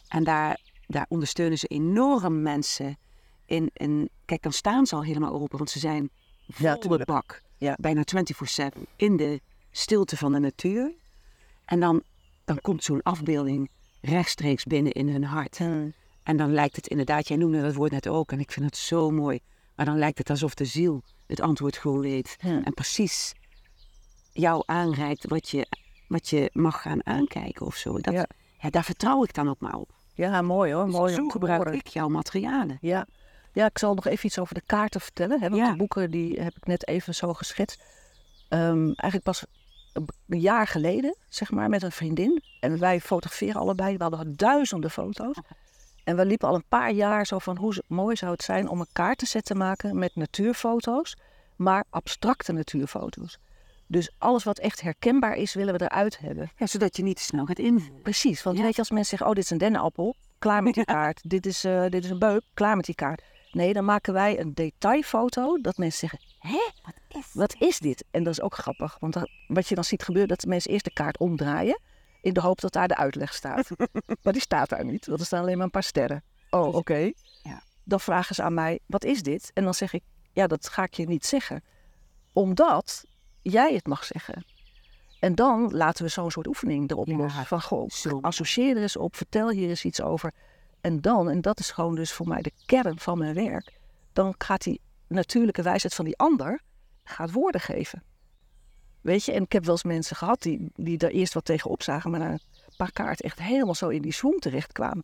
[0.08, 2.98] En daar, daar ondersteunen ze enorm mensen
[3.46, 4.10] in, in...
[4.26, 6.10] Kijk, dan staan ze al helemaal open, want ze zijn
[6.48, 7.06] volle tuurlijk.
[7.06, 7.42] bak.
[7.58, 7.76] Ja.
[7.80, 8.04] Bijna
[8.76, 10.92] 24-7 in de stilte van de natuur.
[11.68, 12.04] En dan
[12.48, 13.70] dan komt zo'n afbeelding
[14.02, 15.60] rechtstreeks binnen in hun hart.
[16.24, 18.78] En dan lijkt het inderdaad, jij noemde dat woord net ook, en ik vind het
[18.78, 19.40] zo mooi.
[19.76, 22.36] Maar dan lijkt het alsof de ziel het antwoord gewoon weet.
[22.40, 23.34] En precies
[24.32, 25.68] jou aanreikt wat je,
[26.08, 28.00] wat je mag gaan aankijken of zo.
[28.00, 28.70] Dat, ja.
[28.70, 29.94] daar vertrouw ik dan ook maar op.
[30.14, 30.86] Ja, mooi hoor.
[30.86, 32.78] Dus mooi zo gebruik ik jouw materialen.
[32.82, 33.08] Ja.
[33.54, 35.42] ja, ik zal nog even iets over de kaarten vertellen.
[35.42, 35.50] Hè?
[35.50, 35.72] Want ja.
[35.72, 37.84] de boeken die heb ik net even zo geschetst.
[38.50, 39.46] Um, eigenlijk pas
[40.28, 42.44] een jaar geleden, zeg maar, met een vriendin.
[42.60, 43.98] En wij fotograferen allebei.
[43.98, 45.36] We hadden duizenden foto's.
[46.04, 48.80] En we liepen al een paar jaar zo van hoe mooi zou het zijn om
[48.80, 51.16] een kaartenset te maken met natuurfoto's,
[51.56, 53.38] maar abstracte natuurfoto's.
[53.88, 56.52] Dus alles wat echt herkenbaar is, willen we eruit hebben.
[56.58, 58.02] Ja, zodat je niet te snel gaat invullen.
[58.02, 60.86] Precies, want weet je, als mensen zeggen, oh, dit is een dennenappel, klaar met die
[60.96, 61.30] kaart.
[61.30, 63.22] Dit is, uh, dit is een beuk, klaar met die kaart.
[63.52, 68.06] Nee, dan maken wij een detailfoto dat mensen zeggen, hè, wat is, wat is dit?
[68.12, 69.16] En dat is ook grappig, want
[69.48, 71.80] wat je dan ziet gebeuren, dat de mensen eerst de kaart omdraaien
[72.22, 73.70] in de hoop dat daar de uitleg staat.
[74.24, 76.24] maar die staat daar niet, want er staan alleen maar een paar sterren.
[76.50, 77.12] Oh, oké.
[77.44, 77.62] Ja.
[77.84, 79.52] Dan vragen ze aan mij, wat is dit?
[79.54, 81.64] En dan zeg ik, ja, dat ga ik je niet zeggen.
[82.34, 83.06] Omdat
[83.42, 84.46] jij het mag zeggen.
[85.20, 87.34] En dan laten we zo'n soort oefening erop los.
[87.34, 87.90] Van, goh,
[88.22, 90.34] associeer er eens op, vertel hier eens iets over.
[90.82, 93.80] En dan, en dat is gewoon dus voor mij de kern van mijn werk...
[94.14, 96.62] dan gaat die natuurlijke wijsheid van die ander
[97.04, 98.04] gaat woorden geven.
[99.02, 101.70] Weet je, en ik heb wel eens mensen gehad die, die daar eerst wat tegen
[101.70, 102.40] opzagen, maar na een
[102.78, 105.04] paar kaarten echt helemaal zo in die swoon terecht kwamen.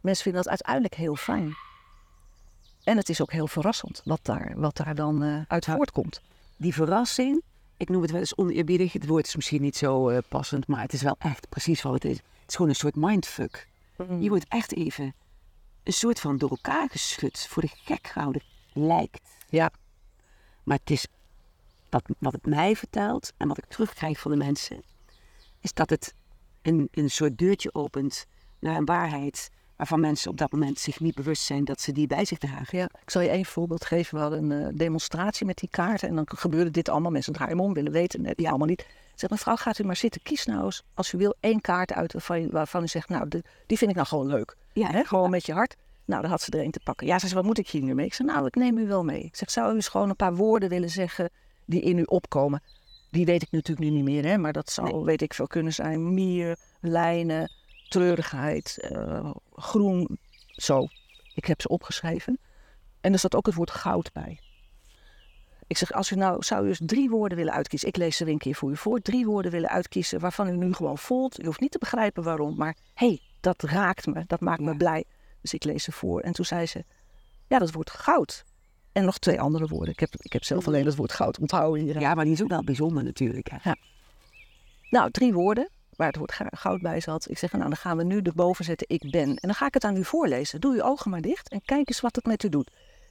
[0.00, 1.54] Mensen vinden dat uiteindelijk heel fijn.
[2.84, 6.20] En het is ook heel verrassend wat daar, wat daar dan uh, uit voortkomt.
[6.56, 7.42] Die verrassing,
[7.76, 8.92] ik noem het wel eens oneerbiedig.
[8.92, 11.92] Het woord is misschien niet zo uh, passend, maar het is wel echt precies wat
[11.92, 12.16] het is.
[12.16, 13.68] Het is gewoon een soort mindfuck.
[14.08, 14.22] Mm.
[14.22, 15.14] Je wordt echt even
[15.82, 19.20] een soort van door elkaar geschud, voor de gek gehouden lijkt.
[19.48, 19.70] Ja.
[20.62, 21.06] Maar het is
[21.90, 24.82] wat, wat het mij vertelt en wat ik terugkrijg van de mensen,
[25.60, 26.14] is dat het
[26.62, 28.26] een, een soort deurtje opent
[28.58, 32.06] naar een waarheid waarvan mensen op dat moment zich niet bewust zijn dat ze die
[32.06, 32.78] bij zich dragen.
[32.78, 34.14] Ja, ik zal je één voorbeeld geven.
[34.14, 37.10] We hadden een uh, demonstratie met die kaarten en dan gebeurde dit allemaal.
[37.10, 38.48] Mensen draaien om, willen weten, net ja.
[38.48, 38.86] allemaal niet.
[39.14, 40.22] Zeg, mevrouw, gaat u maar zitten.
[40.22, 43.28] Kies nou eens, als u wil, één kaart uit waarvan, waarvan u zegt, nou,
[43.66, 44.56] die vind ik nou gewoon leuk.
[44.72, 45.04] Ja?
[45.04, 45.76] Gewoon met je hart.
[46.04, 47.06] Nou, dan had ze er één te pakken.
[47.06, 48.06] Ja, ze zei, wat moet ik hier nu mee?
[48.06, 49.22] Ik zei, nou, ik neem u wel mee.
[49.22, 51.30] Ik zeg, zou u eens gewoon een paar woorden willen zeggen
[51.64, 52.62] die in u opkomen.
[53.10, 55.72] Die weet ik natuurlijk nu niet meer, hè, maar dat zou, weet ik veel, kunnen
[55.72, 57.50] zijn mier, lijnen,
[57.88, 60.86] treurigheid, uh, groen, zo.
[61.34, 62.38] Ik heb ze opgeschreven.
[63.00, 64.40] En er zat ook het woord goud bij.
[65.66, 67.88] Ik zeg, als u nou, zou u eens drie woorden willen uitkiezen.
[67.88, 69.00] Ik lees ze een keer voor u voor.
[69.00, 71.42] Drie woorden willen uitkiezen waarvan u nu gewoon voelt.
[71.42, 74.76] U hoeft niet te begrijpen waarom, maar hé, hey, dat raakt me, dat maakt me
[74.76, 75.04] blij.
[75.40, 76.20] Dus ik lees ze voor.
[76.20, 76.84] En toen zei ze,
[77.46, 78.44] ja, dat wordt goud.
[78.92, 79.92] En nog twee andere woorden.
[79.92, 81.82] Ik heb, ik heb zelf alleen het woord goud onthouden.
[81.82, 82.00] Hier.
[82.00, 83.50] Ja, maar die is ook wel bijzonder natuurlijk.
[83.50, 83.56] Hè?
[83.70, 83.76] Ja.
[84.90, 87.30] Nou, drie woorden waar het woord goud bij zat.
[87.30, 89.28] Ik zeg, nou, dan gaan we nu erboven zetten ik ben.
[89.28, 90.60] En dan ga ik het aan u voorlezen.
[90.60, 92.70] Doe uw ogen maar dicht en kijk eens wat het met u doet.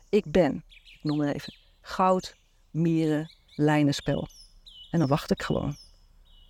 [0.10, 2.36] Ik ben, ik noem het even, goud,
[2.72, 4.28] mieren, lijnenspel.
[4.92, 5.76] En dan wacht ik gewoon.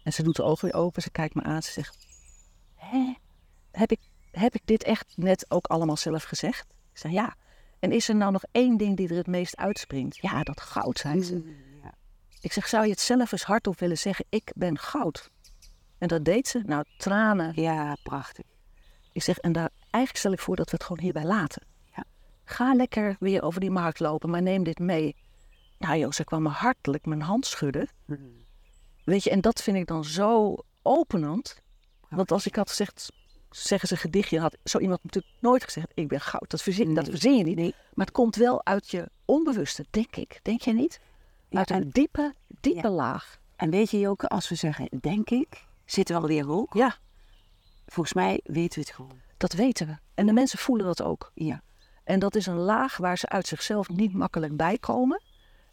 [0.03, 2.07] En ze doet de ogen weer open, ze kijkt me aan, ze zegt,
[2.75, 3.13] hè,
[3.71, 3.99] heb ik,
[4.31, 6.67] heb ik dit echt net ook allemaal zelf gezegd?
[6.91, 7.35] Ik zeg, ja.
[7.79, 10.17] En is er nou nog één ding die er het meest uitspringt?
[10.21, 11.55] Ja, dat goud, zei ze.
[11.83, 11.93] Ja.
[12.41, 14.25] Ik zeg, zou je het zelf eens hardop willen zeggen?
[14.29, 15.29] Ik ben goud.
[15.97, 16.61] En dat deed ze.
[16.65, 17.51] Nou, tranen.
[17.55, 18.45] Ja, prachtig.
[19.11, 21.65] Ik zeg, en daar, eigenlijk stel ik voor dat we het gewoon hierbij laten.
[21.95, 22.03] Ja.
[22.43, 25.15] Ga lekker weer over die markt lopen, maar neem dit mee.
[25.81, 27.89] Nou joh, ze kwam me hartelijk mijn hand schudden.
[28.05, 28.17] Mm.
[29.03, 31.61] Weet je, en dat vind ik dan zo openend.
[32.09, 33.11] Want als ik had gezegd,
[33.49, 34.39] zeggen ze gedichtje.
[34.39, 36.49] Had zo iemand natuurlijk nooit gezegd: Ik ben goud.
[36.49, 37.55] Dat verzin, dat verzin je niet.
[37.55, 37.75] Nee.
[37.93, 40.39] Maar het komt wel uit je onbewuste, denk ik.
[40.41, 40.99] Denk jij niet?
[41.49, 43.39] Uit een diepe, diepe laag.
[43.55, 46.73] En weet je, Joke, als we zeggen: Denk ik, zitten we alweer hoog.
[46.73, 46.97] Ja.
[47.85, 49.19] Volgens mij weten we het gewoon.
[49.37, 49.97] Dat weten we.
[50.13, 51.31] En de mensen voelen dat ook.
[51.33, 51.61] Ja.
[52.03, 55.21] En dat is een laag waar ze uit zichzelf niet makkelijk bij komen.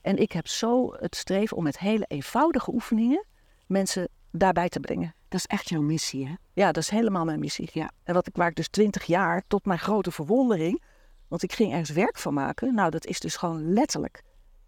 [0.01, 3.25] En ik heb zo het streven om met hele eenvoudige oefeningen
[3.67, 5.15] mensen daarbij te brengen.
[5.29, 6.35] Dat is echt jouw missie, hè?
[6.53, 7.71] Ja, dat is helemaal mijn missie.
[7.73, 7.91] Ja.
[8.03, 10.83] En wat ik, waar ik dus twintig jaar, tot mijn grote verwondering,
[11.29, 12.75] want ik ging ergens werk van maken.
[12.75, 14.23] Nou, dat is dus gewoon letterlijk.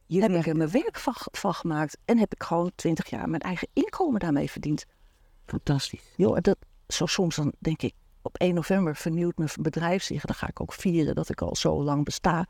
[0.07, 3.29] Je heb ik er mijn werk van, van, gemaakt en heb ik gewoon twintig jaar
[3.29, 4.85] mijn eigen inkomen daarmee verdiend.
[5.47, 6.13] Fantastisch.
[6.17, 6.57] Joh, dat,
[6.89, 10.25] zo soms dan denk ik, op 1 november vernieuwt mijn bedrijf zich.
[10.25, 12.47] Dan ga ik ook vieren dat ik al zo lang besta.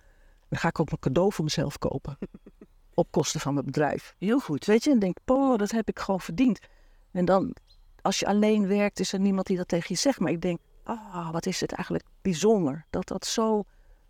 [0.51, 2.19] Dan ga ik ook een cadeau voor mezelf kopen.
[2.95, 4.15] op kosten van mijn bedrijf.
[4.19, 4.65] Heel goed.
[4.65, 6.59] Weet je, en denk, poh, dat heb ik gewoon verdiend.
[7.11, 7.57] En dan
[8.03, 10.21] als je alleen werkt, is er niemand die dat tegen je zegt.
[10.21, 13.63] Maar ik denk, ah, wat is het eigenlijk bijzonder dat dat zo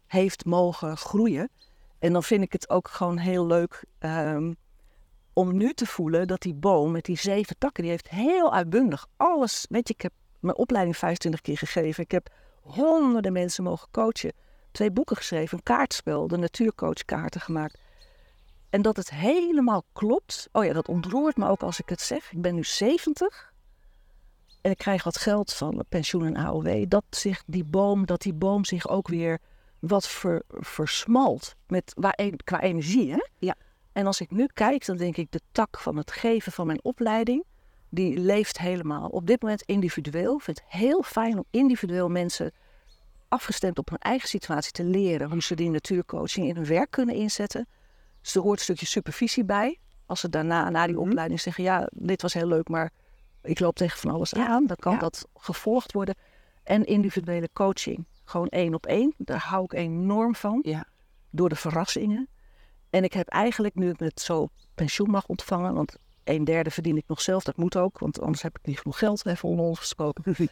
[0.06, 1.50] heeft mogen groeien.
[1.98, 4.56] En dan vind ik het ook gewoon heel leuk um,
[5.32, 9.06] om nu te voelen dat die boom met die zeven takken, die heeft heel uitbundig
[9.16, 9.66] alles.
[9.68, 12.04] Weet je, ik heb mijn opleiding 25 keer gegeven.
[12.04, 12.28] Ik heb
[12.60, 14.32] honderden mensen mogen coachen.
[14.70, 17.78] Twee boeken geschreven, een kaartspel, de natuurcoachkaarten gemaakt.
[18.70, 20.48] En dat het helemaal klopt.
[20.52, 22.32] Oh ja, dat ontroert me ook als ik het zeg.
[22.32, 23.50] Ik ben nu 70
[24.60, 26.84] en ik krijg wat geld van pensioen en AOW.
[26.88, 29.38] Dat, zich die, boom, dat die boom zich ook weer
[29.78, 33.12] wat ver, versmalt met, waar, qua energie.
[33.12, 33.26] Hè?
[33.38, 33.54] Ja.
[33.92, 36.84] En als ik nu kijk, dan denk ik de tak van het geven van mijn
[36.84, 37.44] opleiding,
[37.88, 39.08] die leeft helemaal.
[39.08, 40.36] Op dit moment individueel.
[40.36, 42.52] Ik vind het heel fijn om individueel mensen
[43.30, 47.14] afgestemd op hun eigen situatie te leren hoe ze die natuurcoaching in hun werk kunnen
[47.14, 47.68] inzetten.
[48.20, 49.78] Dus er hoort een stukje supervisie bij.
[50.06, 51.04] Als ze daarna, na die Mhm.
[51.08, 52.90] opleiding zeggen, ja, dit was heel leuk, maar
[53.42, 54.98] ik loop tegen van alles aan, dan kan ja.
[54.98, 56.14] dat gevolgd worden.
[56.62, 60.84] En individuele coaching, gewoon één op één, daar hou ik enorm van Ja.
[61.30, 62.28] door de verrassingen.
[62.90, 66.96] En ik heb eigenlijk, nu ik met zo pensioen mag ontvangen, want een derde verdien
[66.96, 69.64] ik nog zelf, dat moet ook, want anders heb ik niet genoeg geld, even onder
[69.64, 70.24] ons gesproken.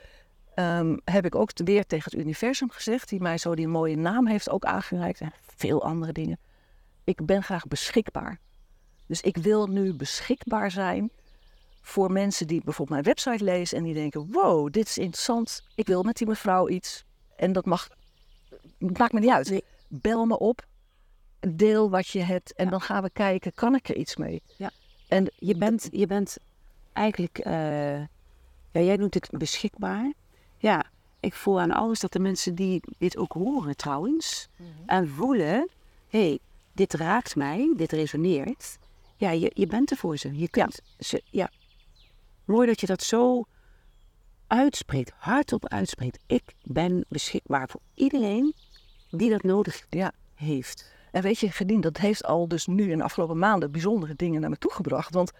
[0.59, 4.27] Ehm, heb ik ook weer tegen het universum gezegd, die mij zo die mooie naam
[4.27, 6.39] heeft ook aangereikt en veel andere dingen.
[7.05, 8.39] Ik ben graag beschikbaar.
[9.07, 11.11] Dus ik wil nu beschikbaar zijn
[11.81, 15.65] voor mensen die bijvoorbeeld mijn website lezen en die denken: wow, dit is interessant.
[15.75, 17.05] Ik wil met die mevrouw iets.
[17.37, 17.89] En dat mag,
[18.79, 19.51] maakt me niet uit.
[19.51, 19.65] Nee.
[19.89, 20.67] Bel me op,
[21.41, 22.71] deel wat je hebt en Ja.
[22.71, 24.43] dan gaan we kijken: kan ik er iets mee?
[24.57, 24.71] Ja.
[25.09, 26.37] En Je bent, je bent
[26.93, 27.99] eigenlijk, eh,
[28.71, 30.13] ja, jij noemt het beschikbaar.
[30.59, 30.85] Ja,
[31.21, 34.49] ik voel aan alles dat de mensen die dit ook horen trouwens,
[34.87, 35.69] en voelen,
[36.09, 36.39] hé, hey,
[36.73, 38.79] dit raakt mij, dit resoneert.
[39.17, 40.39] Ja, je, je bent er voor ze.
[40.39, 41.51] Je kunt ze, ja.
[42.45, 43.45] Mooi dat je dat zo
[44.47, 46.19] uitspreekt, hardop uitspreekt.
[46.27, 48.55] Ik ben beschikbaar voor iedereen
[49.11, 50.13] die dat nodig Ja.
[50.35, 50.93] heeft.
[51.13, 54.41] En weet je, Gedien, dat heeft al dus nu in de afgelopen maanden bijzondere dingen
[54.41, 55.15] naar me toe gebracht.
[55.15, 55.33] Want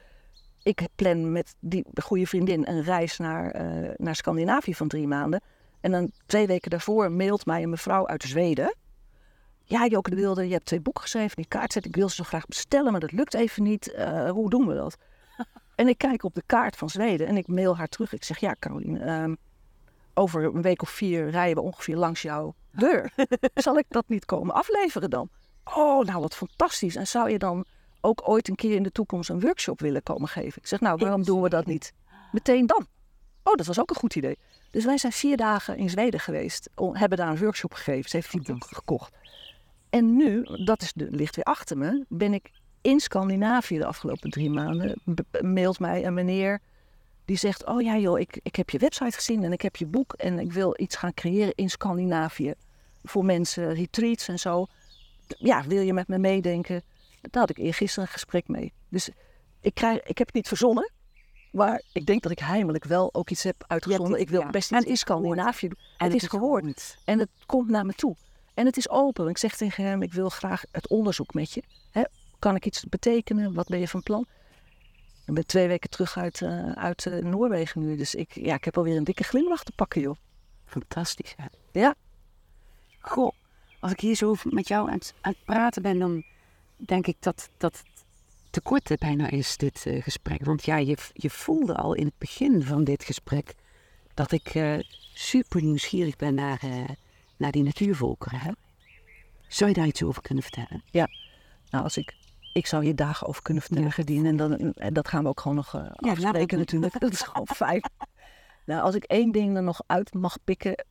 [0.63, 5.41] ik plan met die goede vriendin een reis naar, eh, naar Scandinavië van drie maanden.
[5.81, 8.75] En dan twee weken daarvoor mailt mij een mevrouw uit Zweden.
[9.65, 11.85] Ja, Joke de Wilde, je hebt twee boeken geschreven, die kaart zet.
[11.85, 13.93] Ik wil ze zo graag bestellen, maar dat lukt even niet.
[13.93, 14.97] Eh, hoe doen we dat?
[15.75, 18.13] en ik kijk op de kaart van Zweden en ik mail haar terug.
[18.13, 19.35] Ik zeg, ja Caroline, ehm,
[20.15, 23.13] over een week of vier rijden we ongeveer langs jouw deur.
[23.55, 25.29] Zal ik dat niet komen afleveren dan?
[25.65, 26.97] Oh, nou wat fantastisch.
[26.97, 27.65] En zou je dan
[28.01, 30.63] ook ooit een keer in de toekomst een workshop willen komen geven?
[30.63, 31.93] Ik zeg, nou, waarom doen we dat niet
[32.33, 32.87] meteen dan?
[33.43, 34.39] Oh, dat was ook een goed idee.
[34.71, 38.11] Dus wij zijn vier dagen in Zweden geweest, hebben daar een workshop gegeven.
[38.11, 39.13] Ze heeft die gekocht.
[39.91, 44.31] En nu, dat is de, ligt weer achter me, ben ik in Scandinavië de afgelopen
[44.31, 45.01] drie maanden.
[45.41, 46.61] Mailt mij een meneer
[47.25, 49.87] die zegt: Oh ja, joh, ik, ik heb je website gezien en ik heb je
[49.87, 52.55] boek en ik wil iets gaan creëren in Scandinavië.
[53.03, 54.67] Voor mensen, retreats en zo.
[55.27, 56.83] Ja, wil je met me meedenken?
[57.31, 58.73] Daar had ik eergisteren een gesprek mee.
[58.89, 59.11] Dus
[59.61, 60.93] ik, krijg, ik heb het niet verzonnen.
[61.53, 64.21] Maar ik denk dat ik heimelijk wel ook iets heb uitgezonden.
[64.21, 64.51] Ik wil ja.
[64.51, 64.97] best En iets het in.
[64.97, 65.79] Scandinavië doen.
[65.99, 66.99] En het is gehoord.
[67.05, 68.17] En het komt naar me toe.
[68.55, 69.29] En het is open.
[69.29, 71.63] Ik zeg tegen hem, ik wil graag het onderzoek met je.
[72.39, 73.55] Kan ik iets betekenen?
[73.55, 74.27] Wat ben je van plan?
[75.27, 77.97] Ik ben twee weken terug uit, eh, uit eh, Noorwegen nu.
[77.97, 80.17] Dus ik, ja, ik heb alweer een dikke glimlach te pakken, joh.
[80.65, 81.35] Fantastisch.
[81.37, 81.47] Hè?
[81.81, 81.95] Ja.
[83.01, 83.33] Goh,
[83.81, 86.25] als ik hier zo met jou aan het, aan het praten ben, dan
[86.79, 87.83] denk ik dat dat
[88.51, 90.45] te kort bijna is, dit eh, gesprek.
[90.45, 93.55] Want ja, je, je voelde al in het begin van dit gesprek
[94.15, 94.79] dat ik eh,
[95.15, 96.89] super nieuwsgierig ben naar, eh,
[97.37, 98.39] naar die natuurvolkeren.
[98.39, 98.51] Hè?
[99.49, 100.83] Zou je daar iets over kunnen vertellen?
[101.71, 102.17] Nou, als ik,
[102.53, 104.27] ik zou hier dagen over kunnen vertellen.
[104.27, 107.01] En dan, en dat gaan we ook gewoon nog eh, laat afspreken natuurlijk.
[107.01, 107.83] Dat is gewoon fijn.
[108.67, 110.85] Nou, als ik één ding er nog uit mag pikken.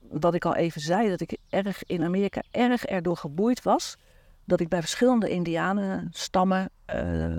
[0.00, 3.96] Wat ik al even zei, dat ik erg in Amerika erg erdoor geboeid was.
[4.46, 7.36] Dat ik bij verschillende indianenstammen eh,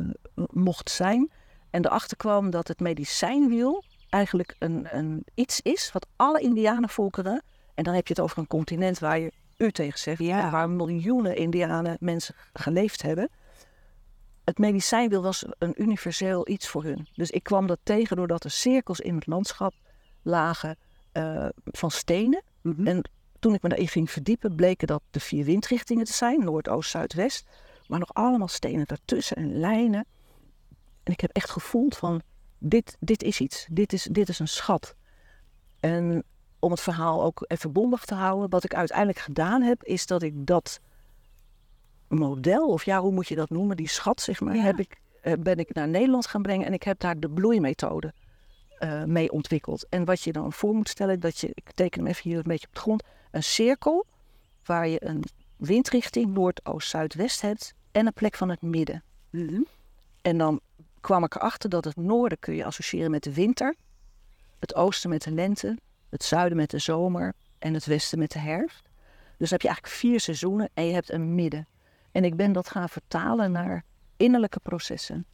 [0.52, 1.32] mocht zijn.
[1.70, 7.44] En erachter kwam dat het medicijnwiel eigenlijk een, een iets is wat alle indianenvolkeren...
[7.76, 10.20] En dan heb je het over een continent waar je u tegen zegt.
[10.20, 10.50] Ja.
[10.50, 13.30] Waar miljoenen indianen mensen geleefd hebben.
[14.44, 17.08] Het medicijnwiel was een universeel iets voor hun.
[17.14, 19.74] Dus ik kwam dat tegen doordat er cirkels in het landschap
[20.22, 20.78] lagen
[21.12, 22.44] eh, van stenen.
[22.62, 22.88] Mhm.
[22.88, 23.10] En
[23.46, 26.90] toen ik me daarin ging verdiepen, bleken dat de vier windrichtingen te zijn: Noord, Oost,
[26.90, 27.48] Zuid, West.
[27.88, 30.06] Maar nog allemaal stenen daartussen en lijnen.
[31.04, 32.22] En ik heb echt gevoeld van:
[32.58, 34.96] dit, dit is iets, dit is, dit is een schat.
[35.80, 36.24] En
[36.60, 40.22] om het verhaal ook even bondig te houden, wat ik uiteindelijk gedaan heb, is dat
[40.22, 40.80] ik dat
[42.08, 44.62] model, of ja, hoe moet je dat noemen, die schat, zeg maar, Ja.
[44.62, 48.14] heb ik, eh, ben ik naar Nederland gaan brengen en ik heb daar de bloeimethode
[48.76, 49.86] eh, mee ontwikkeld.
[49.90, 52.44] En wat je dan voor moet stellen, dat je, ik teken hem even hier een
[52.44, 53.04] beetje op de grond,
[53.36, 54.06] een cirkel
[54.64, 55.24] waar je een
[55.56, 59.04] windrichting Noord, Oost, Zuid, West hebt en een plek van het midden.
[59.30, 59.62] Mhm.
[60.22, 60.60] En dan
[61.02, 63.76] kwam ik erachter dat het noorden kun je associëren met de winter,
[64.60, 65.78] het oosten met de lente,
[66.10, 68.90] het zuiden met de zomer en het westen met de herfst.
[69.38, 71.68] Dus heb je eigenlijk vier seizoenen en je hebt een midden.
[72.12, 73.84] En ik ben dat gaan vertalen naar
[74.18, 75.26] innerlijke processen.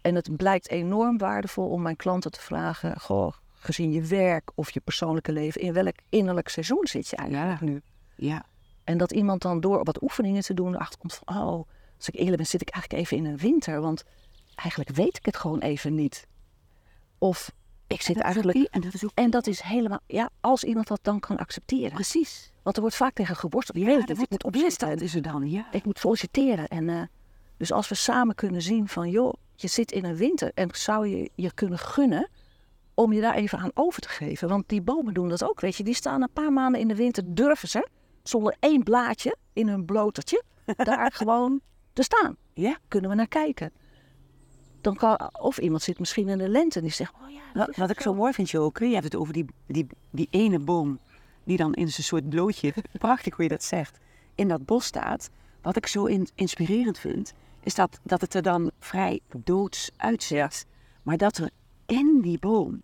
[0.00, 4.70] En het blijkt enorm waardevol om mijn klanten te vragen: Goh, gezien je werk of
[4.70, 7.82] je persoonlijke leven, in welk innerlijk seizoen zit je eigenlijk nu?
[8.16, 8.44] Ja.
[8.84, 12.14] En dat iemand dan door wat oefeningen te doen erachter komt van: Oh, als ik
[12.14, 14.04] eerlijk ben, zit ik eigenlijk even in een winter, want
[14.54, 16.26] eigenlijk weet ik het gewoon even niet.
[17.18, 17.52] Of
[17.86, 18.68] ik zit eigenlijk.
[18.70, 19.10] En dat is ook...
[19.14, 21.92] En dat is helemaal, ja, als iemand dat dan kan accepteren.
[21.92, 22.52] Precies.
[22.62, 23.78] Want er wordt vaak tegen geborsteld.
[23.78, 24.90] Je Ja, weet dat wordt ik moet opstaan.
[24.90, 25.72] Dat is er dan, ja.
[25.72, 26.68] Ik moet solliciteren.
[26.68, 27.02] En, eh,
[27.56, 31.06] dus als we samen kunnen zien van, joh, je zit in een winter en zou
[31.06, 32.28] je je kunnen gunnen
[33.00, 34.48] om je daar even aan over te geven.
[34.48, 35.84] Want die bomen doen dat ook, weet je.
[35.84, 37.88] Die staan een paar maanden in de winter, durven ze,
[38.22, 40.42] zonder één blaadje in hun blotertje,
[40.76, 41.60] daar gewoon
[41.92, 42.36] te staan.
[42.54, 42.76] Ja.
[42.88, 43.72] Kunnen we naar kijken.
[44.80, 47.76] Dan kan, of iemand zit misschien in de lente en die zegt, oh ja, Wat,
[47.76, 50.98] wat ik zo mooi vind, Joke, je hebt het over die, die, die ene boom
[51.44, 53.98] die dan in zijn soort blootje, prachtig hoe je dat zegt,
[54.34, 55.30] in dat bos staat.
[55.62, 60.66] Wat ik zo in- inspirerend vind, is dat, dat het er dan vrij doods uitziet.
[61.02, 61.50] Maar dat er
[61.86, 62.82] in die boom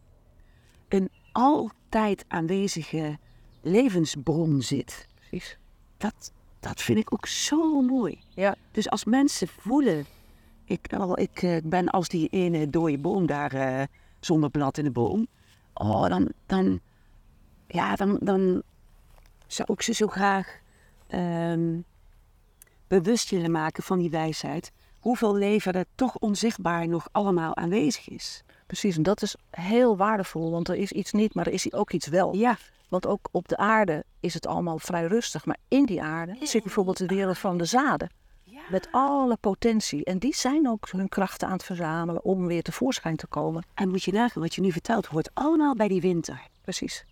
[0.88, 3.18] een altijd aanwezige
[3.60, 5.08] levensbron zit.
[5.14, 5.58] precies.
[5.96, 8.20] Dat, dat vind ik ook zo mooi.
[8.34, 10.06] Ja, Dus als mensen voelen,
[10.64, 13.82] ik, al, ik eh, ben als die ene dode boom daar eh,
[14.20, 15.26] zonder blad in de boom,
[15.74, 16.80] oh, dan, dan,
[17.66, 18.62] ja, dan, dan
[19.46, 20.58] zou ik ze zo graag
[21.06, 21.80] ehm,
[22.86, 24.72] bewust willen maken van die wijsheid.
[25.00, 28.44] Hoeveel leven er toch onzichtbaar nog allemaal aanwezig is.
[28.66, 28.96] Precies.
[28.96, 32.06] En dat is heel waardevol, want er is iets niet, maar er is ook iets
[32.06, 32.34] wel.
[32.34, 32.58] Ja,
[32.88, 35.46] Want ook op de aarde is het allemaal vrij rustig.
[35.46, 38.10] Maar in die aarde zit bijvoorbeeld de wereld van de zaden.
[38.68, 40.04] Met alle potentie.
[40.04, 43.64] En die zijn ook hun krachten aan het verzamelen om weer tevoorschijn te komen.
[43.74, 46.40] en moet je nagaan wat je nu vertelt, hoort allemaal bij die winter.
[46.62, 47.04] Precies.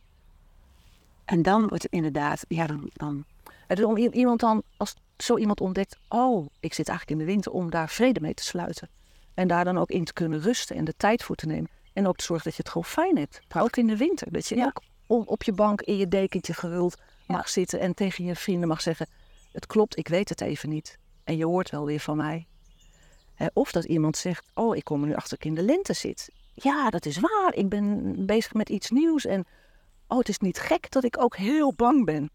[1.25, 3.25] En dan wordt het inderdaad, ja, dan, dan
[3.67, 7.33] En dus om iemand dan, als zo iemand ontdekt, oh, ik zit eigenlijk in de
[7.33, 8.89] winter, om daar vrede mee te sluiten.
[9.35, 11.71] En daar dan ook in te kunnen rusten en de tijd voor te nemen.
[11.93, 13.41] En ook te zorgen dat je het gewoon fijn hebt.
[13.59, 14.33] Ook in de winter.
[14.33, 14.73] Dat je Ja.
[15.07, 18.81] ook op je bank in je dekentje gehuld mag zitten en tegen je vrienden mag
[18.81, 19.07] zeggen:
[19.53, 20.99] Het klopt, ik weet het even niet.
[21.25, 22.47] En je hoort wel weer van mij.
[23.53, 25.93] Of dat iemand zegt: Oh, ik kom er nu achter dat ik in de lente
[25.93, 26.31] zit.
[26.55, 27.55] Ja, dat is waar.
[27.55, 29.25] Ik ben bezig met iets nieuws.
[29.27, 29.45] En
[30.09, 32.31] oh, het is niet gek dat ik ook heel bang ben.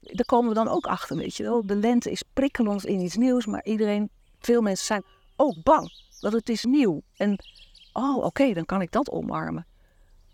[0.00, 1.66] Daar komen we dan ook achter, weet je wel.
[1.66, 5.04] De lente is prikkelend in iets nieuws, maar iedereen, veel mensen zijn
[5.36, 5.90] ook bang.
[6.22, 7.02] Want het is nieuw.
[7.16, 7.38] En
[7.92, 9.66] oh, oké, dan kan ik dat omarmen.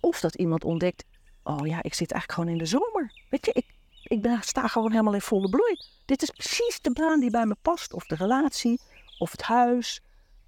[0.01, 1.05] Of dat iemand ontdekt,
[1.43, 3.13] oh ja, ik zit eigenlijk gewoon in de zomer.
[3.31, 3.67] Weet je, ik,
[4.03, 5.77] ik ben, sta gewoon helemaal in volle bloei.
[6.05, 7.93] Dit is precies de baan die bij me past.
[7.93, 8.81] Of de relatie,
[9.19, 10.01] of het huis.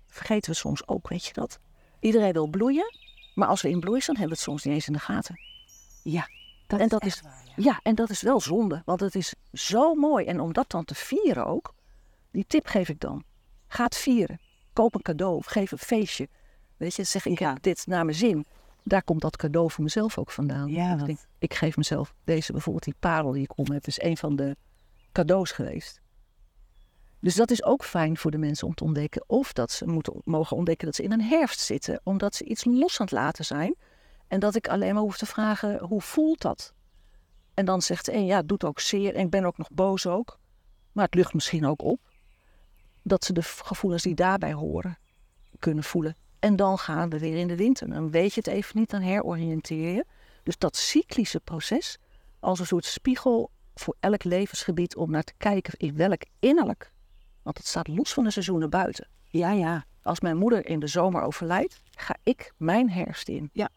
[0.07, 1.59] Vergeten we soms ook, weet je dat?
[2.01, 2.95] Iedereen wil bloeien,
[3.34, 5.41] maar als we in bloei staan, hebben we het soms niet eens in de gaten.
[6.03, 6.28] ja.
[6.66, 7.22] en dat is,
[7.57, 10.26] ja, en dat is wel zonde, want het is zo mooi.
[10.26, 11.74] En om dat dan te vieren ook,
[12.30, 13.24] die tip geef ik dan.
[13.66, 14.41] Ga het vieren.
[14.73, 16.29] Koop een cadeau of geef een feestje.
[16.77, 17.53] Weet je, zeg ik Ja.
[17.53, 18.47] heb dit naar mijn zin.
[18.85, 20.68] Daar komt dat cadeau voor mezelf ook vandaan.
[20.68, 23.87] Ja, ik, wat- denk, ik geef mezelf deze bijvoorbeeld, die parel die ik om heb,
[23.87, 24.57] is een van de
[25.12, 26.01] cadeaus geweest.
[27.21, 29.25] Dus dat is ook fijn voor de mensen om te ontdekken.
[29.27, 32.64] Of dat ze moeten, mogen ontdekken dat ze in een herfst zitten, omdat ze iets
[32.64, 33.75] los aan het laten zijn.
[34.29, 36.73] En dat ik alleen maar hoef te vragen, hoe voelt dat?
[37.55, 39.14] En dan zegt een, ja, het doet ook zeer.
[39.14, 40.39] En ik ben ook nog boos ook.
[40.93, 42.01] Maar het lucht misschien ook op.
[43.03, 44.98] Dat ze de gevoelens die daarbij horen
[45.59, 46.16] kunnen voelen.
[46.38, 47.88] En dan gaan we weer in de winter.
[47.88, 50.05] Dan weet je het even niet, dan heroriënteer je.
[50.42, 51.98] Dus dat cyclische proces,
[52.40, 56.92] als een soort spiegel voor elk levensgebied om naar te kijken in welk innerlijk.
[57.42, 59.09] Want het staat los van de seizoenen buiten.
[59.24, 59.84] Ja, ja.
[60.03, 63.51] Als mijn moeder in de zomer overlijdt, ga ik mijn herfst in.
[63.53, 63.68] Ja.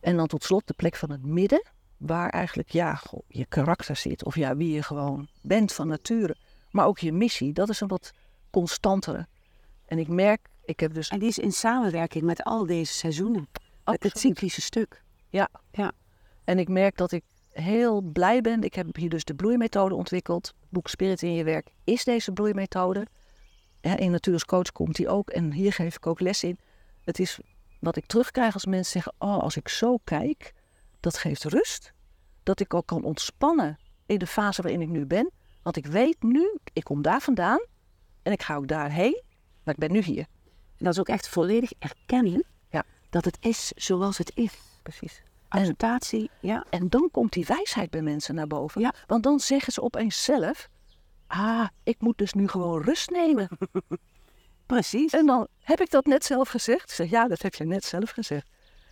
[0.00, 1.66] En dan tot slot de plek van het midden,
[1.96, 4.24] waar eigenlijk ja, goh, je karakter zit.
[4.24, 6.36] Of ja, wie je gewoon bent van nature.
[6.74, 8.12] Maar ook je missie, dat is een wat
[8.50, 9.26] constantere.
[9.86, 13.48] En ik merk, ik heb dus En die is in samenwerking met al deze seizoenen.
[13.84, 15.02] Het cyclische stuk.
[15.28, 15.48] Ja.
[15.70, 15.92] Ja.
[16.44, 18.62] En ik merk dat ik heel blij ben.
[18.62, 20.54] Ik heb hier dus de bloeimethode ontwikkeld.
[20.68, 23.06] Boek Spirit in je werk is deze bloeimethode.
[23.80, 25.30] Ja, in Natuur als Coach komt die ook.
[25.30, 26.58] En hier geef ik ook les in.
[27.04, 27.38] Het is
[27.80, 29.12] wat ik terugkrijg als mensen zeggen...
[29.18, 30.54] Oh, als ik zo kijk,
[31.00, 31.92] dat geeft rust.
[32.42, 35.30] Dat ik ook kan ontspannen in de fase waarin ik nu ben.
[35.64, 37.64] Want ik weet nu, ik kom daar vandaan.
[38.22, 39.22] En ik ga ook daarheen.
[39.62, 40.26] Maar ik ben nu hier.
[40.76, 42.84] En dat is ook echt volledig erkennen Ja.
[43.10, 44.52] dat het is zoals het is.
[44.82, 45.22] Precies.
[45.48, 46.64] Acceptatie, ja.
[46.70, 48.80] En dan komt die wijsheid bij mensen naar boven.
[48.80, 48.94] Ja.
[49.06, 50.68] Want dan zeggen ze opeens zelf:
[51.26, 53.48] Ah, ik moet dus nu gewoon rust nemen.
[54.66, 55.12] Precies.
[55.12, 56.82] En dan heb ik dat net zelf gezegd.
[56.82, 58.48] Ik zeg, ja, dat heb je net zelf gezegd.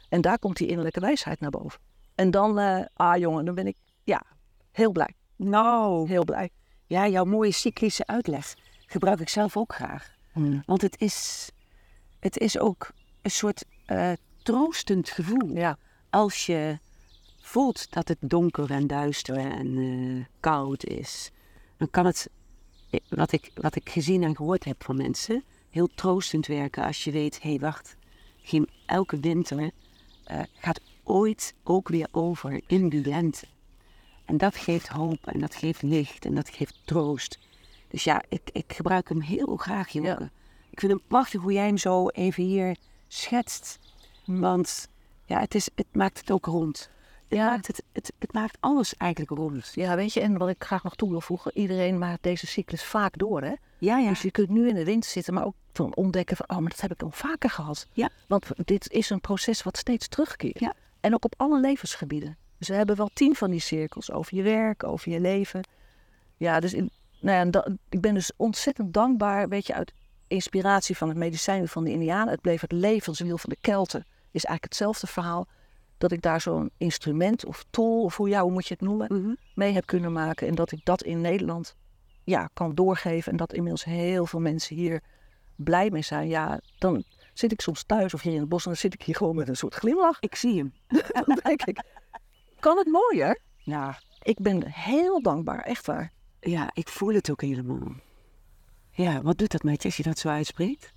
[0.09, 1.81] En daar komt die innerlijke wijsheid naar boven.
[2.15, 4.23] En dan, eh, ah jongen, dan ben ik, ja,
[4.73, 5.15] heel blij.
[5.37, 6.51] Nou, Heel blij.
[6.93, 8.55] Ja, jouw mooie cyclische uitleg
[8.87, 10.11] gebruik ik zelf ook graag.
[10.67, 11.51] Want het is,
[12.21, 12.91] het is ook
[13.23, 14.13] een soort eh,
[14.43, 15.49] troostend gevoel.
[15.55, 15.79] Ja,
[16.11, 16.79] Als je
[17.41, 21.31] voelt dat het donker en duister en eh, koud is,
[21.77, 22.31] dan kan het,
[22.91, 27.05] eh, wat ik, wat ik gezien en gehoord heb van mensen, heel troostend werken als
[27.05, 27.97] je weet, hé hey, wacht,
[28.43, 29.71] geen, elke winter
[30.55, 33.47] gaat ooit ook weer over in de lente.
[34.33, 37.39] En dat geeft hoop en dat geeft licht en dat geeft troost.
[37.89, 40.31] Dus ja, ik, ik gebruik hem heel graag, Joke.
[40.71, 42.77] Ik vind het prachtig hoe jij hem zo even hier
[43.09, 43.79] schetst.
[44.25, 44.89] Want
[45.27, 46.91] ja, het, is, het maakt het ook rond.
[47.29, 47.47] Het, Ja.
[47.51, 49.73] maakt het, het, het maakt alles eigenlijk rond.
[49.75, 52.85] ja, weet je, en wat ik graag nog toe wil voegen, iedereen maakt deze cyclus
[52.85, 53.53] vaak door, hè?
[53.79, 54.09] Ja, ja.
[54.09, 56.71] Dus je kunt nu in de winter zitten, maar ook van ontdekken van, oh, maar
[56.71, 57.87] dat heb ik al vaker gehad.
[57.93, 58.09] Ja.
[58.27, 60.59] Want dit is een proces wat steeds terugkeert.
[60.61, 60.75] Ja.
[61.01, 62.37] En ook op alle levensgebieden.
[62.63, 65.65] Dus we hebben wel tien van die cirkels over je werk, over je leven.
[66.37, 66.91] Ja, dus in,
[67.21, 69.93] nou ja, ik ben dus ontzettend dankbaar, weet je, uit
[70.27, 72.33] inspiratie van het medicijn van de Indianen.
[72.33, 74.01] Het bleef het levenswiel van de Kelten.
[74.31, 75.47] Is eigenlijk hetzelfde verhaal.
[75.99, 79.21] Dat ik daar zo'n instrument of tool, of hoe, ja, hoe moet je het noemen,
[79.21, 79.35] Mhm.
[79.55, 80.49] mee heb kunnen maken.
[80.49, 81.77] En dat ik dat in Nederland
[82.25, 83.33] ja, kan doorgeven.
[83.33, 85.01] En dat inmiddels heel veel mensen hier
[85.57, 86.29] blij mee zijn.
[86.29, 89.03] Ja, dan zit ik soms thuis of hier in het bos en dan zit ik
[89.03, 90.21] hier gewoon met een soort glimlach.
[90.21, 90.73] Ik zie hem.
[91.27, 91.83] Dan denk ik,
[92.63, 93.41] kan het mooier?
[93.59, 96.13] Ja, Ik ben heel dankbaar, echt waar.
[96.41, 97.93] ja, ik voel het ook helemaal.
[98.91, 100.93] Ja, wat doet dat met je als je dat zo uitspreekt?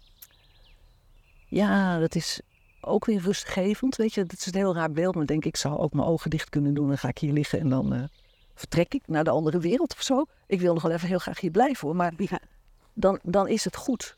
[1.48, 2.42] Ja, dat is
[2.82, 3.96] ook weer rustgevend.
[3.96, 5.16] Weet je, dat is een heel raar beeld.
[5.16, 6.88] Maar denk ik, zou ook mijn ogen dicht kunnen doen.
[6.88, 8.04] Dan ga ik hier liggen en dan eh,
[8.56, 10.26] vertrek ik naar de andere wereld of zo.
[10.48, 11.96] Ik wil nog wel even heel graag hier blijven hoor.
[11.96, 12.40] Maar Ja,
[12.94, 14.16] dan, dan is het goed.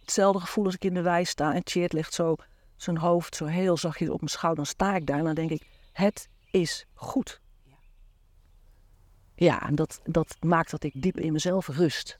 [0.00, 2.36] Hetzelfde gevoel als ik in de wei sta en Cheert legt zo
[2.76, 4.64] zijn hoofd zo heel zachtjes op mijn schouder.
[4.64, 5.62] Dan sta ik daar en dan denk ik,
[5.92, 7.40] het is goed.
[9.34, 9.68] Ja.
[9.68, 12.18] En dat, dat maakt dat ik diep in mezelf rust.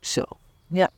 [0.00, 0.24] zo.
[0.66, 0.90] Ja.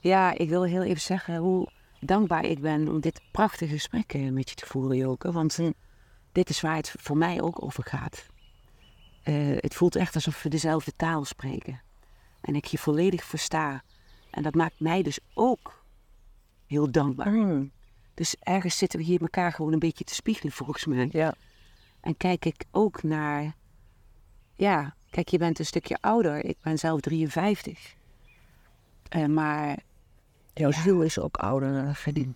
[0.00, 1.68] Ja, ik wil heel even zeggen hoe
[2.00, 5.32] dankbaar ik ben om dit prachtige gesprek eh, met je te voeren, Joke.
[5.32, 5.70] Want eh,
[6.32, 8.26] dit is waar het voor mij ook over gaat.
[9.22, 11.80] Eh, het voelt echt alsof we dezelfde taal spreken.
[12.40, 13.82] En ik je volledig versta.
[14.30, 15.84] En dat maakt mij dus ook
[16.66, 17.30] heel dankbaar.
[17.30, 17.70] Mm,
[18.14, 21.08] Dus ergens zitten we hier elkaar gewoon een beetje te spiegelen, volgens mij.
[21.12, 21.34] ja.
[22.00, 23.54] En kijk ik ook naar.
[24.56, 26.44] Ja, kijk, je bent een stukje ouder.
[26.44, 27.94] Ik ben zelf 53.
[29.08, 29.78] Eh, maar
[30.54, 32.34] Jouw ziel is ook ouder, uh, Gerdien.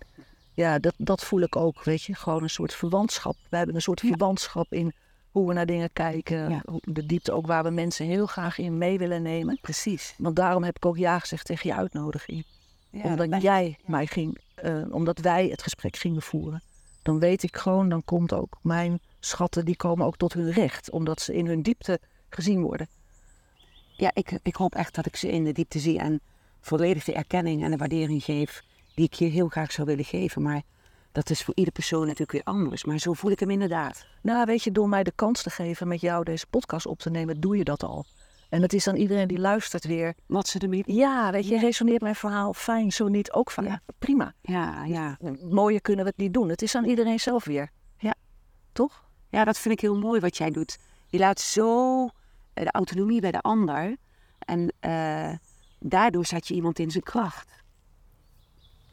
[0.53, 2.15] Ja, dat, dat voel ik ook, weet je.
[2.15, 3.35] Gewoon een soort verwantschap.
[3.49, 4.07] We hebben een soort Ja.
[4.07, 4.93] verwantschap in
[5.31, 6.49] hoe we naar dingen kijken.
[6.49, 6.61] Ja.
[6.81, 9.59] De diepte ook waar we mensen heel graag in mee willen nemen.
[9.61, 10.13] precies.
[10.17, 12.45] Want daarom heb ik ook ja gezegd tegen je uitnodiging.
[12.89, 16.63] Ja, omdat jij mij ging, eh, omdat wij het gesprek gingen voeren.
[17.01, 20.91] Dan weet ik gewoon, dan komt ook mijn schatten, die komen ook tot hun recht.
[20.91, 21.99] Omdat ze in hun diepte
[22.29, 22.87] gezien worden.
[23.91, 26.21] ja ik, ik hoop echt dat ik ze in de diepte zie en
[26.61, 28.63] volledig de erkenning en de waardering geef
[28.95, 30.41] die ik je heel graag zou willen geven.
[30.41, 30.61] Maar
[31.11, 32.85] dat is voor ieder persoon natuurlijk weer anders.
[32.85, 34.05] Maar zo voel ik hem inderdaad.
[34.21, 37.09] Nou, weet je, door mij de kans te geven met jou deze podcast op te
[37.09, 38.05] nemen, doe je dat al.
[38.49, 40.13] En het is aan iedereen die luistert weer.
[40.25, 40.83] Wat ze ermee.
[40.85, 43.67] Ja, weet je, resoneert mijn verhaal fijn, zo niet ook fijn.
[43.67, 43.81] Ja.
[43.99, 44.33] Prima.
[44.41, 45.17] Ja, ja.
[45.41, 46.49] Mooier kunnen we het niet doen.
[46.49, 47.71] Het is aan iedereen zelf weer.
[47.97, 48.15] Ja.
[48.71, 49.05] Toch?
[49.29, 50.77] Ja, dat vind ik heel mooi wat jij doet.
[51.07, 53.95] Je laat zo eh, de autonomie bij de ander.
[54.39, 55.33] En eh,
[55.79, 57.63] daardoor zet je iemand in zijn kracht.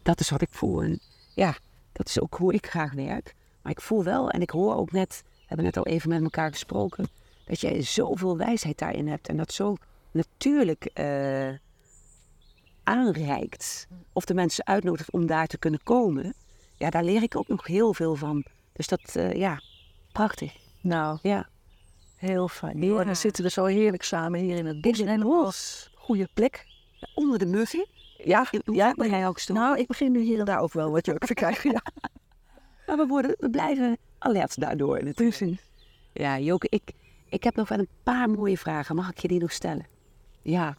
[0.02, 0.82] Dat is wat ik voel.
[0.82, 1.00] En
[1.34, 1.56] ja,
[1.92, 3.34] dat is ook hoe ik graag werk.
[3.62, 6.22] Maar ik voel wel, en ik hoor ook net, we hebben net al even met
[6.22, 7.08] elkaar gesproken,
[7.44, 9.28] dat jij zoveel wijsheid daarin hebt.
[9.28, 9.76] En dat zo
[10.10, 11.48] natuurlijk eh,
[12.82, 13.86] aanreikt.
[14.12, 16.34] Of de mensen uitnodigt om daar te kunnen komen.
[16.76, 18.44] Ja, daar leer ik ook nog heel veel van.
[18.72, 19.60] Dus dat, eh, ja,
[20.12, 20.56] prachtig.
[20.80, 21.48] Nou, Ja.
[22.16, 22.82] heel fijn.
[22.82, 22.98] Ja.
[22.98, 24.98] En dan zitten we zo heerlijk samen hier in het bos.
[24.98, 26.66] In het goede plek.
[27.14, 27.86] Onder de muggen.
[28.24, 29.54] Ja, Hoe ja ben jij ook stil?
[29.54, 31.70] nou, ik begin nu hier en daar ook wel wat je ook krijgen.
[31.70, 31.82] Ja.
[32.86, 35.62] Maar we, worden, we blijven alert daardoor natuurlijk.
[36.12, 36.92] Ja, Joke, ik,
[37.34, 38.96] ik heb nog wel een paar mooie vragen.
[38.96, 39.86] Mag ik je die nog stellen?
[40.42, 40.76] Ja.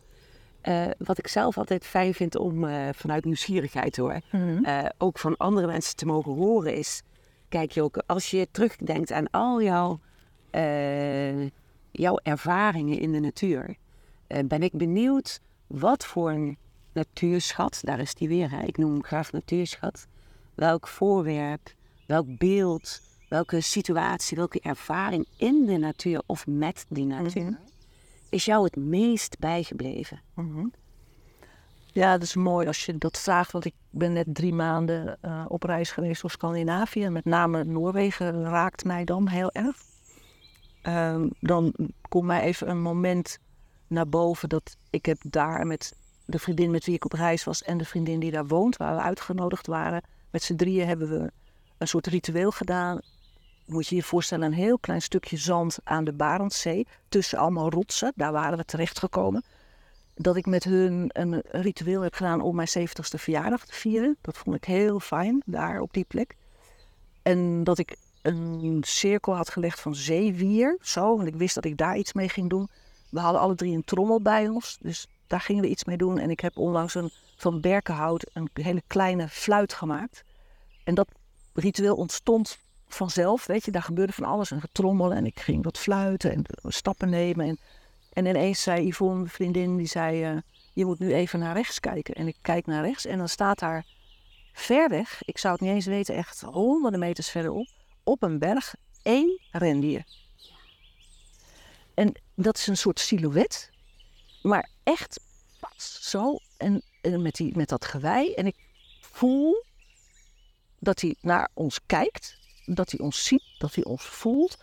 [0.61, 4.63] Eh, wat ik zelf altijd fijn vind om eh, vanuit nieuwsgierigheid hoor, Mhm.
[4.63, 7.01] eh, ook van andere mensen te mogen horen is...
[7.49, 9.99] Kijk Joke, als je terugdenkt aan al jouw,
[11.91, 13.75] jouw ervaringen in de natuur...
[14.45, 16.57] ben ik benieuwd wat voor een
[16.93, 18.61] natuurschat, daar is die weer, hè?
[18.63, 20.07] ik noem hem graag natuurschat...
[20.55, 21.73] welk voorwerp,
[22.07, 27.59] welk beeld, welke situatie, welke ervaring in de natuur of met die natuur...
[28.29, 30.21] is jou het meest bijgebleven?
[30.33, 30.67] Mhm.
[31.85, 35.45] Ja, dat is mooi als je dat vraagt, want ik ben net drie maanden uh,
[35.47, 37.09] op reis geweest door Scandinavië.
[37.09, 39.75] Met name Noorwegen raakt mij dan heel erg.
[40.83, 41.73] Um, dan
[42.09, 43.39] komt mij even een moment
[43.87, 45.95] naar boven dat ik heb daar met
[46.25, 48.95] de vriendin met wie ik op reis was en de vriendin die daar woont, waar
[48.95, 50.03] we uitgenodigd waren.
[50.31, 51.31] Met z'n drieën hebben we
[51.77, 52.99] een soort ritueel gedaan.
[53.65, 56.87] Moet je je voorstellen, een heel klein stukje zand aan de Barentszee.
[57.09, 59.43] Tussen allemaal rotsen, daar waren we terechtgekomen.
[60.15, 64.17] Dat ik met hun een ritueel heb gedaan om mijn 70ste verjaardag te vieren.
[64.21, 66.35] Dat vond ik heel fijn, daar op die plek.
[67.21, 71.15] En dat ik een cirkel had gelegd van zeewier, zo.
[71.15, 72.69] Want ik wist dat ik daar iets mee ging doen.
[73.09, 76.17] We hadden alle drie een trommel bij ons, dus daar gingen we iets mee doen.
[76.17, 80.23] En ik heb onlangs een, van berkenhout een hele kleine fluit gemaakt.
[80.83, 81.07] En dat
[81.53, 82.59] ritueel ontstond
[82.95, 83.71] vanzelf, weet je.
[83.71, 85.17] Daar gebeurde van alles en getrommelen.
[85.17, 87.47] En ik ging wat fluiten en stappen nemen.
[87.47, 87.59] En,
[88.13, 90.33] en ineens zei Yvonne, mijn vriendin, die zei...
[90.33, 90.37] Uh,
[90.73, 92.13] je moet nu even naar rechts kijken.
[92.15, 93.85] En ik kijk naar rechts en dan staat daar
[94.53, 95.21] ver weg...
[95.25, 97.67] ik zou het niet eens weten, echt honderden meters verderop...
[98.03, 100.03] op een berg één rendier.
[101.93, 103.69] En dat is een soort silhouet,
[104.41, 105.19] maar echt
[105.59, 106.37] pas zo.
[106.57, 108.33] En, en met, die, met dat gewei.
[108.33, 108.55] En ik
[108.99, 109.63] voel
[110.79, 114.57] dat hij naar ons kijkt, dat hij ons ziet, dat hij ons voelt.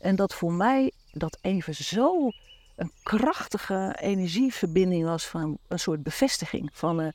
[0.00, 2.30] En dat voor mij dat even zo
[2.76, 6.70] een krachtige energieverbinding was van een soort bevestiging.
[6.72, 7.08] Van uh,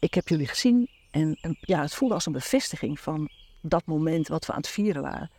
[0.00, 0.88] ik heb jullie gezien.
[1.10, 3.28] En, en, ja, het voelde als een bevestiging van
[3.60, 5.30] dat moment wat we aan het vieren waren.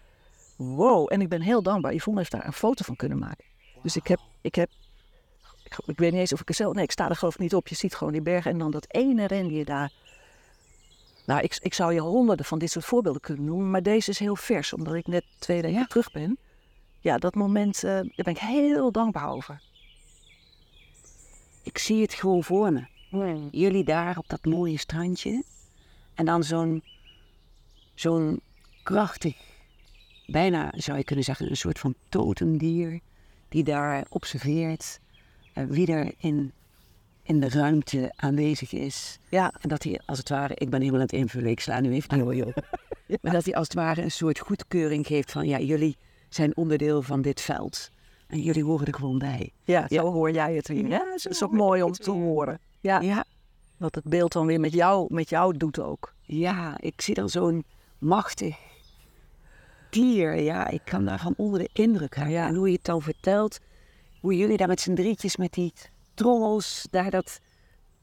[0.56, 1.94] Wow, en ik ben heel dankbaar.
[1.94, 3.46] Yvonne heeft daar een foto van kunnen maken.
[3.82, 4.70] Dus ik heb, ik heb
[5.64, 7.40] ik, ik, weet niet eens of ik er zelf, nee ik sta er geloof ik
[7.40, 7.68] niet op.
[7.68, 9.92] Je ziet gewoon die bergen en dan dat ene rendier daar.
[11.26, 14.20] Nou, ik, ik zou je honderden van dit soort voorbeelden kunnen noemen, maar deze is
[14.20, 16.38] heel vers, omdat ik net twee weken terug ben.
[17.00, 19.62] Ja, dat moment, uh, daar ben ik heel dankbaar over.
[21.64, 22.86] Ik zie het gewoon voor me.
[23.10, 23.48] Hmm.
[23.52, 25.44] Jullie daar op dat mooie strandje.
[26.14, 26.84] En dan zo'n
[27.96, 28.42] zo'n
[28.84, 29.38] krachtig,
[30.26, 33.00] bijna zou je kunnen zeggen, een soort van totemdier
[33.50, 35.00] die daar observeert
[35.56, 36.52] uh, wie er in,
[37.24, 39.20] in de ruimte aanwezig is.
[39.30, 39.54] Ja.
[39.62, 41.94] En dat hij als het ware, ik ben helemaal aan het invullen, ik sla nu
[41.94, 42.56] even door joh.
[43.22, 45.98] Maar dat hij als het ware een soort goedkeuring geeft van ja, jullie
[46.30, 47.92] zijn onderdeel van dit veld.
[48.28, 49.52] En jullie horen er gewoon bij.
[49.64, 50.88] Ja, zo hoor jij het weer.
[50.88, 52.60] Ja, het is ook mooi om te horen.
[52.80, 53.00] Ja.
[53.00, 53.26] ja.
[53.78, 56.14] Wat het beeld dan weer met jou, met jou doet ook.
[56.22, 57.66] Ja, ik zie dan zo'n
[57.98, 58.58] machtig
[59.90, 60.36] dier.
[60.36, 62.30] Ja, ik kan daarvan onder de indruk gaan.
[62.30, 62.48] Ja.
[62.48, 63.60] En hoe je het dan vertelt,
[64.20, 65.74] hoe jullie daar met z'n drietjes met die
[66.14, 67.40] trommels, daar dat,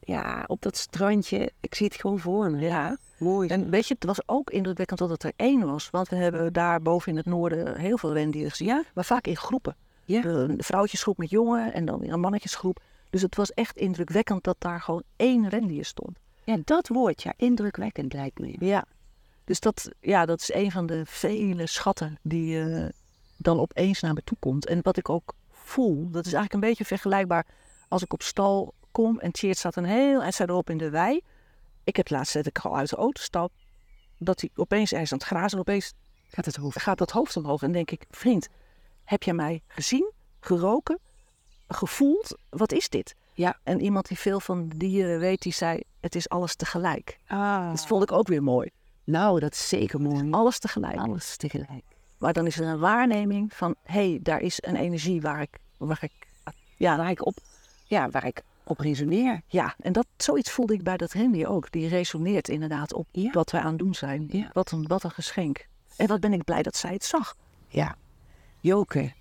[0.00, 1.52] ja, op dat strandje.
[1.60, 2.60] Ik zie het gewoon voor me.
[2.60, 3.48] Ja, mooi.
[3.48, 5.90] En weet je, het was ook indrukwekkend dat het er één was.
[5.90, 8.68] Want we hebben daar boven in het noorden heel veel rendieren gezien.
[8.68, 8.82] Ja?
[8.94, 9.76] Maar vaak in groepen.
[10.04, 10.24] Ja.
[10.24, 12.80] Een vrouwtjesgroep met jongen en dan weer een mannetjesgroep.
[13.10, 16.18] Dus het was echt indrukwekkend dat daar gewoon één rendier stond.
[16.44, 18.56] Ja, dat woord, ja, indrukwekkend lijkt me.
[18.58, 18.84] Ja,
[19.44, 22.88] dus dat, ja, dat is een van de vele schatten die uh,
[23.36, 24.66] dan opeens naar me toe komt.
[24.66, 26.10] En wat ik ook voel.
[26.10, 27.46] Dat is eigenlijk een beetje vergelijkbaar
[27.90, 30.90] als ik op stal kom en Tjeerd staat een heel en staat erop in de
[30.90, 31.20] wei.
[31.84, 33.52] Ik heb laatst zet ik al uit de auto stap.
[34.18, 35.92] Dat hij opeens ergens aan het grazen en opeens
[36.28, 36.80] gaat, het hoofd.
[36.80, 37.62] gaat dat hoofd omhoog.
[37.62, 38.48] En denk ik, vriend,
[39.04, 40.98] heb jij mij gezien, geroken,
[41.68, 42.38] gevoeld?
[42.50, 43.14] Wat is dit?
[43.34, 43.58] Ja.
[43.62, 47.18] En iemand die veel van dieren weet, die zei, het is alles tegelijk.
[47.26, 47.70] Ah.
[47.70, 48.70] Dat vond ik ook weer mooi.
[49.04, 50.30] Nou, dat is zeker mooi.
[50.30, 50.96] Alles tegelijk.
[50.96, 51.84] Alles tegelijk.
[52.18, 55.58] Maar dan is er een waarneming van, hé, hey, daar is een energie waar ik,
[55.76, 56.28] waar ik,
[56.76, 57.36] ja, waar ik op,
[57.90, 59.42] ja, waar ik op resoneer.
[59.46, 61.70] Ja, en dat, zoiets voelde ik bij dat rendier ook.
[61.70, 64.28] Die resoneert inderdaad op wat wij aan het doen zijn.
[64.30, 64.50] Ja.
[64.52, 65.66] Wat, een, wat een geschenk.
[65.96, 67.36] En wat ben ik blij dat zij het zag.
[67.68, 67.96] Ja.
[68.60, 69.12] Joke,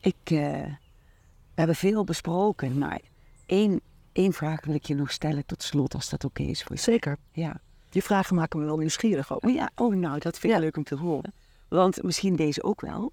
[0.00, 3.00] ik, uh, we hebben veel besproken, maar
[3.46, 3.80] één,
[4.12, 6.82] één vraag wil ik je nog stellen tot slot, als dat oké is voor je.
[6.82, 7.16] Zeker.
[7.32, 7.60] Ja.
[7.88, 9.44] Die vragen maken me wel nieuwsgierig ook.
[9.44, 11.32] Oh ja, oh nou, dat vind ik leuk om te horen.
[11.68, 13.12] Want misschien deze ook wel.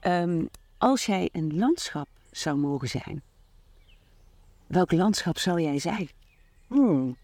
[0.00, 3.22] Um, als jij een landschap zou mogen zijn,
[4.74, 6.08] welk landschap zou jij zijn?
[6.66, 7.16] Hmm.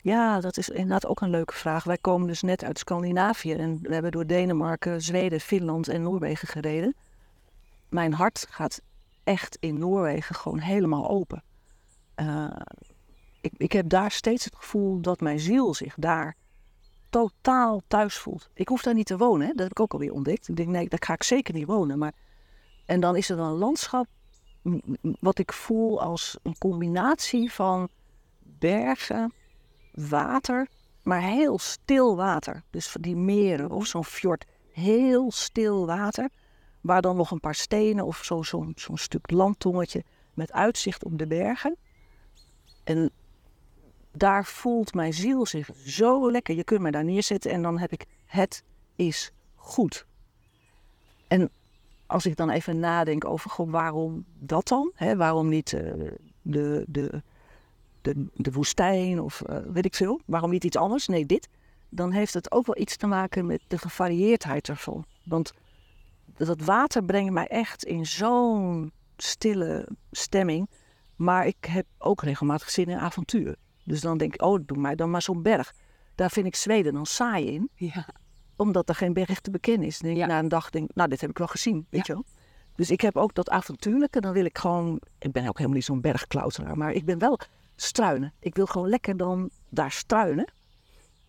[0.00, 1.84] Ja, dat is inderdaad ook een leuke vraag.
[1.84, 6.48] Wij komen dus net uit Scandinavië en we hebben door Denemarken, Zweden, Finland en Noorwegen
[6.48, 6.94] gereden.
[7.88, 8.80] Mijn hart gaat
[9.24, 11.42] echt in Noorwegen gewoon helemaal open.
[12.16, 12.56] Uh,
[13.40, 16.36] ik, ik heb daar steeds het gevoel dat mijn ziel zich daar
[17.10, 18.50] totaal thuis voelt.
[18.54, 20.48] Ik hoef daar niet te wonen, dat heb ik ook alweer ontdekt.
[20.48, 21.98] Ik denk, nee, daar ga ik zeker niet wonen.
[21.98, 22.12] Maar...
[22.86, 24.06] En dan is er dan een landschap
[25.20, 27.88] wat ik voel als een combinatie van
[28.38, 29.32] bergen,
[29.92, 30.68] water,
[31.02, 32.62] maar heel stil water.
[32.70, 36.30] Dus die meren of zo'n fjord, heel stil water.
[36.80, 40.04] waar dan nog een paar stenen of zo'n zo, zo'n stuk landtongetje
[40.34, 41.76] met uitzicht op de bergen.
[42.84, 43.10] En
[44.12, 46.54] daar voelt mijn ziel zich zo lekker.
[46.54, 48.64] Je kunt mij daar neerzetten en dan heb ik het
[48.96, 50.06] is goed.
[51.28, 51.50] En
[52.12, 54.92] als ik dan even nadenk over waarom dat dan?
[54.94, 55.16] Hè?
[55.16, 55.80] Waarom niet uh,
[56.42, 57.22] de, de,
[58.02, 60.20] de, de woestijn of uh, weet ik veel?
[60.26, 61.06] Waarom niet iets anders?
[61.06, 61.48] Nee, dit.
[61.88, 65.04] Dan heeft het ook wel iets te maken met de gevarieerdheid ervan.
[65.24, 65.52] Want
[66.36, 70.70] dat water brengt mij echt in zo'n stille stemming.
[71.16, 73.56] Maar ik heb ook regelmatig zin in avontuur.
[73.84, 75.72] Dus dan denk ik, oh, doe mij dan maar zo'n berg.
[76.14, 77.70] Daar vind ik Zweden dan saai in.
[77.74, 78.06] Ja.
[78.56, 79.98] Omdat er geen berg te bekennen is.
[79.98, 82.24] denk ik na een dag, denk nou, dit heb ik wel gezien, weet je wel.
[82.74, 84.20] Dus ik heb ook dat avontuurlijke.
[84.20, 86.76] Dan wil ik gewoon, ik ben ook helemaal niet zo'n bergklauteraar.
[86.76, 87.38] Maar ik ben wel
[87.76, 88.32] struinen.
[88.38, 90.52] Ik wil gewoon lekker dan daar struinen.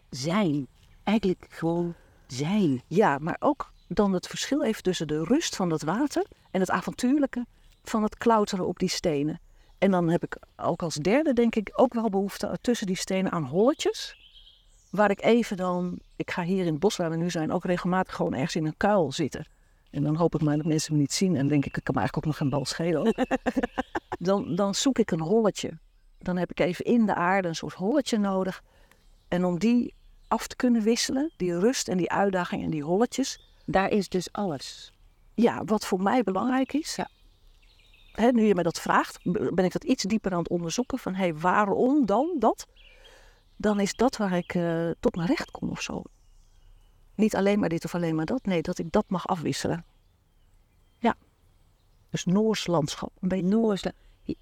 [0.10, 0.68] Zijn.
[1.04, 1.94] Eigenlijk gewoon
[2.28, 2.82] zijn.
[2.88, 6.70] Ja, maar ook dan het verschil even tussen de rust van dat water en het
[6.70, 7.46] avontuurlijke
[7.84, 9.40] van het klauteren op die stenen.
[9.78, 13.32] En dan heb ik ook als derde, denk ik, ook wel behoefte tussen die stenen
[13.32, 14.23] aan holletjes.
[14.94, 17.66] Waar ik even dan, ik ga hier in het bos waar we nu zijn, ook
[17.66, 19.46] regelmatig gewoon ergens in een kuil zitten.
[19.91, 21.94] En dan hoop ik maar dat mensen me niet zien en denk ik, ik kan
[21.94, 23.16] me eigenlijk ook nog een bal schelen.
[24.30, 25.80] dan, dan zoek ik een holletje.
[26.18, 28.64] Dan heb ik even in de aarde een soort holletje nodig.
[29.28, 29.94] En om die
[30.28, 33.54] af te kunnen wisselen, die rust en die uitdaging en die holletjes.
[33.66, 34.94] Daar is dus alles.
[35.34, 36.96] Ja, wat voor mij belangrijk is.
[36.96, 37.10] Ja
[38.14, 39.20] hè, nu je me dat vraagt,
[39.54, 41.00] ben ik dat iets dieper aan het onderzoeken.
[41.00, 42.68] Van hé, hey, waarom dan dat?
[43.64, 46.01] Dan is dat waar ik uh, tot mijn recht kom of zo.
[47.16, 48.45] Niet alleen maar dit of alleen maar dat.
[48.45, 49.86] Nee, dat ik dat mag afwisselen.
[50.97, 51.16] Ja.
[52.09, 53.11] Dus Noors landschap.
[53.20, 53.84] Een beetje Noors,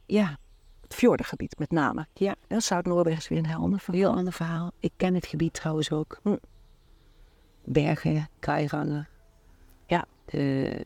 [0.06, 0.38] ja.
[0.82, 2.08] Het fjordengebied met name.
[2.14, 2.36] Ja.
[2.48, 4.02] En Zuid-Noorwegen is weer een heel ander verhaal.
[4.02, 4.72] Heel ander verhaal.
[4.80, 6.20] Ik ken het gebied trouwens ook.
[6.24, 6.38] Hm.
[7.64, 9.08] Bergen, keirangen.
[9.86, 10.06] Ja.
[10.26, 10.86] De,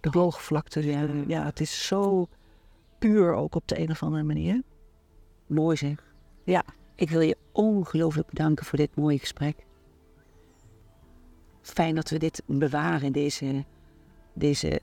[0.00, 0.86] de hoogvlakte.
[0.86, 2.28] Ja, ja, het is zo
[2.98, 4.62] puur ook op de een of andere manier.
[5.46, 6.12] Mooi zeg.
[6.44, 6.64] Ja.
[6.94, 9.66] Ik wil je ongelooflijk bedanken voor dit mooie gesprek.
[11.62, 13.64] Fijn dat we dit bewaren, deze,
[14.32, 14.80] deze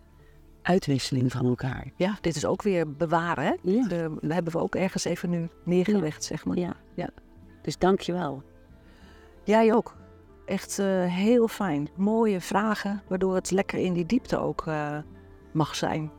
[0.62, 1.92] uitwisseling van elkaar.
[1.96, 3.44] Ja, dit is ook weer bewaren.
[3.44, 3.56] Hè?
[3.62, 3.88] Ja.
[3.88, 6.58] De, hebben we ook ergens even nu neergelegd, zeg maar.
[6.58, 6.76] Ja.
[6.94, 7.10] ja.
[7.62, 8.44] Dus dank je wel.
[9.44, 9.96] Jij ook.
[10.46, 11.90] Echt uh, heel fijn.
[11.96, 14.98] Mooie vragen, waardoor het lekker in die diepte ook uh,
[15.52, 16.12] mag zijn.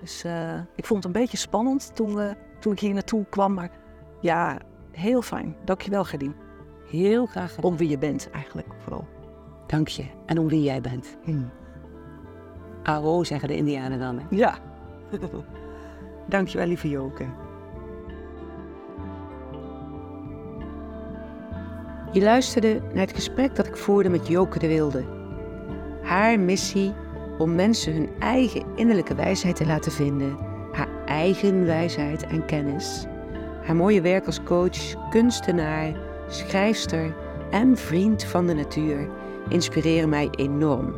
[0.00, 3.54] Dus uh, ik vond het een beetje spannend toen, toen ik hier naartoe kwam.
[3.54, 3.70] Maar
[4.20, 4.58] ja,
[4.94, 5.56] heel fijn.
[5.64, 6.34] Dankjewel, Gerdien.
[6.90, 7.70] Heel graag gedaan.
[7.70, 9.06] Om wie je bent eigenlijk vooral.
[9.66, 10.04] Dank je.
[10.26, 11.16] En om wie jij bent.
[11.22, 11.50] Hmm.
[12.82, 14.18] Aro zeggen de Indianen dan.
[14.18, 14.24] Hè?
[14.30, 14.58] Ja.
[16.28, 17.24] Dankjewel, lieve Joke.
[22.12, 25.04] Je luisterde naar het gesprek dat ik voerde met Joke de Wilde.
[26.02, 26.92] Haar missie
[27.38, 30.38] om mensen hun eigen innerlijke wijsheid te laten vinden,
[30.72, 33.06] haar eigen wijsheid en kennis.
[33.64, 35.92] Haar mooie werk als coach, kunstenaar,
[36.28, 37.14] schrijfster
[37.50, 39.08] en vriend van de natuur
[39.48, 40.94] inspireren mij enorm.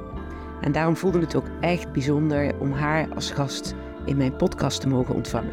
[0.60, 4.88] En daarom voelde het ook echt bijzonder om haar als gast in mijn podcast te
[4.88, 5.52] mogen ontvangen.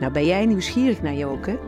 [0.00, 1.58] Nou, ben jij nieuwsgierig naar Joke?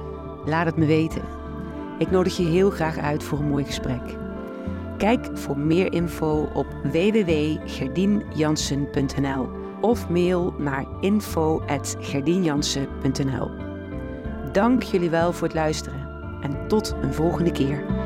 [0.48, 1.22] Laat het me weten.
[1.98, 4.00] Ik nodig je heel graag uit voor een mooi gesprek.
[4.96, 9.48] Kijk voor meer info op www.gerdienjansen.nl
[9.80, 13.50] of mail naar info.gerdienjansen.nl.
[14.52, 16.08] Dank jullie wel voor het luisteren
[16.40, 17.97] en tot een volgende keer.